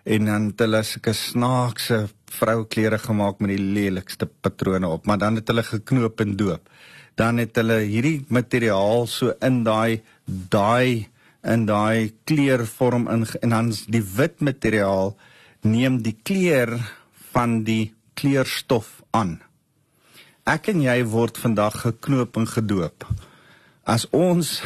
en 0.08 0.24
dan 0.24 0.46
het 0.50 0.62
hulle 0.64 0.80
sulke 0.88 1.12
snaakse 1.12 2.06
vrouklere 2.32 2.98
gemaak 3.02 3.42
met 3.44 3.52
die 3.52 3.64
lelikste 3.76 4.28
patrone 4.28 4.88
op, 4.88 5.06
maar 5.06 5.20
dan 5.20 5.36
het 5.36 5.48
hulle 5.52 5.64
geknoop 5.66 6.20
en 6.24 6.36
doop. 6.36 6.68
Dan 7.18 7.40
het 7.42 7.56
hulle 7.60 7.80
hierdie 7.84 8.24
materiaal 8.32 9.06
so 9.10 9.34
in 9.44 9.62
daai 9.66 10.00
daai 10.24 11.08
in 11.44 11.66
daai 11.68 12.12
kleurvorm 12.28 13.08
in 13.12 13.26
en 13.42 13.54
dan 13.54 13.72
die 13.88 14.04
wit 14.16 14.40
materiaal 14.40 15.14
neem 15.62 16.00
die 16.02 16.16
kleur 16.22 16.72
van 17.34 17.62
die 17.64 17.92
kleurstof 18.18 19.02
aan. 19.10 19.38
Ek 20.48 20.70
en 20.72 20.80
jy 20.82 21.02
word 21.04 21.38
vandag 21.38 21.82
geknoop 21.84 22.38
en 22.40 22.48
gedoop. 22.48 23.04
As 23.84 24.06
ons 24.16 24.62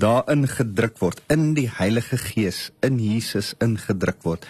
daarin 0.00 0.48
gedruk 0.50 0.98
word 0.98 1.22
in 1.30 1.52
die 1.54 1.68
Heilige 1.70 2.18
Gees 2.18 2.70
in 2.86 2.98
Jesus 2.98 3.54
ingedruk 3.62 4.22
word, 4.26 4.46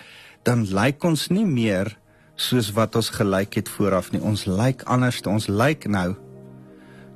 dan 0.46 0.64
lyk 0.68 1.04
ons 1.04 1.28
nie 1.32 1.46
meer 1.46 1.92
soos 2.40 2.70
wat 2.76 2.96
ons 2.96 3.10
gelyk 3.12 3.58
het 3.60 3.68
vooraf 3.68 4.12
nie. 4.12 4.22
Ons 4.24 4.46
lyk 4.48 4.86
anders. 4.88 5.20
Ons 5.28 5.50
lyk 5.52 5.86
nou 5.90 6.14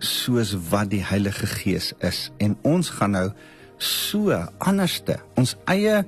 soos 0.05 0.53
wat 0.71 0.91
die 0.93 1.05
Heilige 1.05 1.49
Gees 1.49 1.93
is 2.05 2.29
en 2.43 2.59
ons 2.67 2.91
gaan 2.99 3.15
nou 3.17 3.29
so 3.81 4.37
anderste. 4.61 5.21
Ons 5.41 5.57
eie 5.71 6.03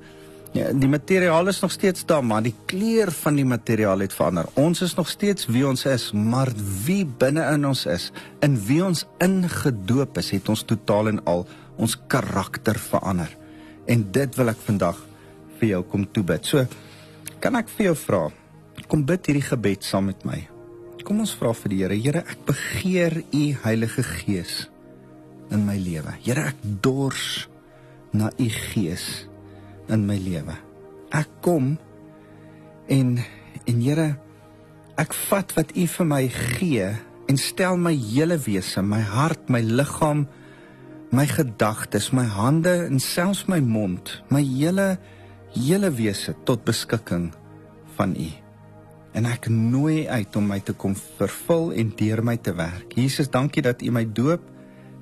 Ja, 0.55 0.69
die 0.73 0.87
materiaal 0.89 1.51
is 1.51 1.59
nog 1.61 1.71
steeds 1.71 2.05
daar, 2.07 2.23
maar 2.25 2.41
die 2.41 2.55
kleur 2.65 3.11
van 3.11 3.35
die 3.37 3.45
materiaal 3.45 3.99
het 4.01 4.13
verander. 4.15 4.47
Ons 4.57 4.81
is 4.81 4.95
nog 4.95 5.09
steeds 5.11 5.45
wie 5.51 5.65
ons 5.67 5.83
is, 5.85 6.07
maar 6.15 6.49
wie 6.85 7.03
binne 7.05 7.43
in 7.51 7.67
ons 7.67 7.83
is, 7.85 8.07
in 8.41 8.55
wie 8.65 8.79
ons 8.85 9.03
ingedoop 9.21 10.17
is, 10.17 10.31
het 10.33 10.49
ons 10.49 10.63
totaal 10.65 11.11
en 11.11 11.21
al 11.29 11.45
ons 11.77 11.97
karakter 12.09 12.79
verander. 12.79 13.29
En 13.85 14.07
dit 14.11 14.39
wil 14.39 14.53
ek 14.53 14.63
vandag 14.65 15.03
vir 15.59 15.73
jou 15.75 15.83
kom 15.91 16.07
toebid. 16.15 16.47
So, 16.47 16.65
kan 17.41 17.57
ek 17.59 17.69
vir 17.75 17.91
jou 17.91 17.97
vra, 18.07 18.21
kom 18.87 19.03
bid 19.07 19.27
hierdie 19.29 19.45
gebed 19.45 19.85
saam 19.85 20.09
met 20.11 20.23
my. 20.27 20.39
Kom 21.07 21.21
ons 21.23 21.35
vra 21.39 21.53
vir 21.55 21.71
die 21.71 21.81
Here, 21.83 21.95
Here, 21.95 22.23
ek 22.27 22.41
begeer 22.49 23.21
u 23.23 23.43
Heilige 23.63 24.03
Gees 24.03 24.65
in 25.55 25.63
my 25.63 25.77
lewe. 25.79 26.11
Here, 26.25 26.49
ek 26.51 26.59
dors 26.83 27.47
na 28.11 28.27
u 28.35 28.47
Gees 28.51 29.27
in 29.87 30.03
my 30.07 30.17
lewe. 30.19 30.57
Ek 31.15 31.29
kom 31.45 31.77
en 32.91 33.17
en 33.67 33.83
Here, 33.83 34.09
ek 34.97 35.13
vat 35.27 35.53
wat 35.55 35.73
U 35.77 35.85
vir 35.93 36.07
my 36.09 36.23
gee 36.31 36.89
en 37.27 37.39
stel 37.39 37.77
my 37.79 37.93
hele 37.93 38.37
wese, 38.39 38.81
my 38.81 39.01
hart, 39.03 39.49
my 39.51 39.59
liggaam, 39.61 40.25
my 41.11 41.27
gedagtes, 41.27 42.09
my 42.15 42.25
hande 42.27 42.73
en 42.87 42.99
selfs 43.03 43.45
my 43.51 43.59
mond, 43.63 44.11
my 44.31 44.41
hele 44.43 44.95
hele 45.55 45.91
wese 45.91 46.35
tot 46.43 46.65
beskikking 46.65 47.31
van 47.95 48.15
U. 48.15 48.29
En 49.13 49.25
ek 49.25 49.47
nooi 49.49 50.07
uit 50.07 50.35
om 50.35 50.47
my 50.47 50.59
te 50.59 50.73
kom 50.73 50.95
vervul 51.17 51.71
en 51.73 51.93
deur 51.97 52.23
my 52.23 52.37
te 52.37 52.53
werk. 52.53 52.93
Jesus, 52.93 53.29
dankie 53.29 53.63
dat 53.65 53.81
U 53.81 53.91
my 53.91 54.05
doop 54.05 54.43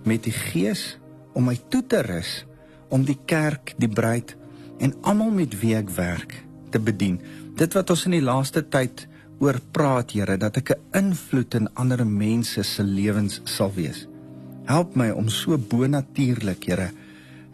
met 0.05 0.23
die 0.23 0.35
Gees 0.35 0.97
om 1.33 1.49
my 1.49 1.57
toe 1.69 1.83
te 1.83 2.01
rus 2.05 2.45
om 2.93 3.03
die 3.05 3.17
kerk, 3.27 3.73
die 3.81 3.89
bruid 3.89 4.35
en 4.83 4.93
almal 5.07 5.33
met 5.33 5.55
wie 5.59 5.73
ek 5.75 5.89
werk 5.97 6.37
te 6.71 6.79
bedien. 6.79 7.19
Dit 7.57 7.75
wat 7.75 7.91
ons 7.91 8.05
in 8.07 8.17
die 8.17 8.23
laaste 8.23 8.63
tyd 8.67 9.07
oor 9.43 9.59
praat, 9.75 10.13
Here, 10.15 10.37
dat 10.37 10.57
ek 10.57 10.71
'n 10.71 11.11
invloed 11.11 11.55
in 11.55 11.67
ander 11.75 12.05
mense 12.05 12.63
se 12.63 12.83
lewens 12.83 13.41
sal 13.43 13.71
wees. 13.75 14.07
Help 14.65 14.95
my 14.95 15.09
om 15.09 15.29
so 15.29 15.57
bonatuurlik, 15.57 16.63
Here, 16.63 16.91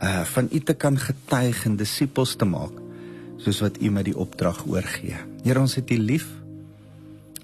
uh 0.01 0.23
van 0.25 0.49
U 0.51 0.60
te 0.60 0.73
kan 0.73 0.97
getuig 0.97 1.65
en 1.65 1.75
disippels 1.75 2.36
te 2.36 2.45
maak, 2.45 2.81
soos 3.41 3.62
wat 3.63 3.80
U 3.82 3.89
my 3.93 4.04
die 4.06 4.17
opdrag 4.17 4.62
oorgee. 4.69 5.17
Here, 5.43 5.60
ons 5.60 5.75
het 5.80 5.89
U 5.91 5.97
lief. 5.97 6.27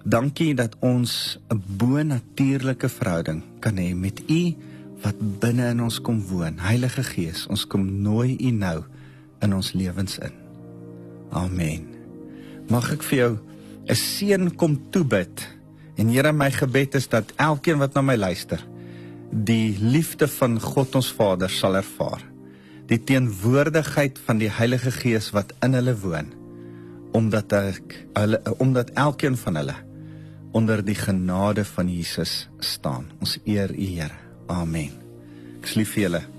Dankie 0.08 0.54
dat 0.56 0.76
ons 0.80 1.38
'n 1.50 1.62
bonatuurlike 1.78 2.90
verhouding 2.90 3.44
kan 3.60 3.78
hê 3.78 3.96
met 3.96 4.22
U 4.30 4.56
wat 5.04 5.16
binne 5.40 5.70
in 5.70 5.82
ons 5.82 6.02
kom 6.02 6.22
woon. 6.22 6.60
Heilige 6.60 7.04
Gees, 7.04 7.48
ons 7.48 7.68
kom 7.68 8.02
nooi 8.02 8.38
U 8.40 8.52
nou 8.52 8.84
in 9.42 9.54
ons 9.54 9.74
lewens 9.74 10.18
in. 10.18 10.34
Amen. 11.32 11.88
Mag 12.70 12.92
ek 12.92 13.04
vir 13.04 13.18
jou 13.18 13.38
'n 13.88 13.96
seën 13.96 14.56
kom 14.56 14.90
toebid. 14.92 15.56
En 15.96 16.10
Here, 16.10 16.32
my 16.32 16.52
gebed 16.52 16.96
is 16.96 17.08
dat 17.08 17.34
elkeen 17.36 17.78
wat 17.78 17.94
na 17.94 18.02
my 18.02 18.16
luister, 18.16 18.64
die 19.32 19.78
liefde 19.80 20.28
van 20.28 20.60
God 20.60 20.96
ons 20.96 21.12
Vader 21.12 21.50
sal 21.50 21.76
ervaar. 21.76 22.37
Die 22.88 23.00
teenwoordigheid 23.04 24.20
van 24.26 24.40
die 24.40 24.52
Heilige 24.52 24.94
Gees 24.96 25.34
wat 25.36 25.52
in 25.66 25.76
hulle 25.76 25.96
woon, 26.00 26.32
omdat 27.18 27.52
ek 27.58 27.98
hulle 28.16 28.40
omdat 28.64 28.94
elkeen 28.96 29.36
van 29.40 29.60
hulle 29.60 29.76
onder 30.56 30.82
die 30.86 30.96
genade 30.96 31.66
van 31.68 31.92
Jesus 31.92 32.48
staan. 32.64 33.12
Ons 33.20 33.38
eer 33.44 33.74
U, 33.76 33.92
Here. 34.00 34.16
Amen. 34.48 34.96
Ek 35.60 35.76
lief 35.76 35.98
vir 35.98 36.08
julle. 36.08 36.37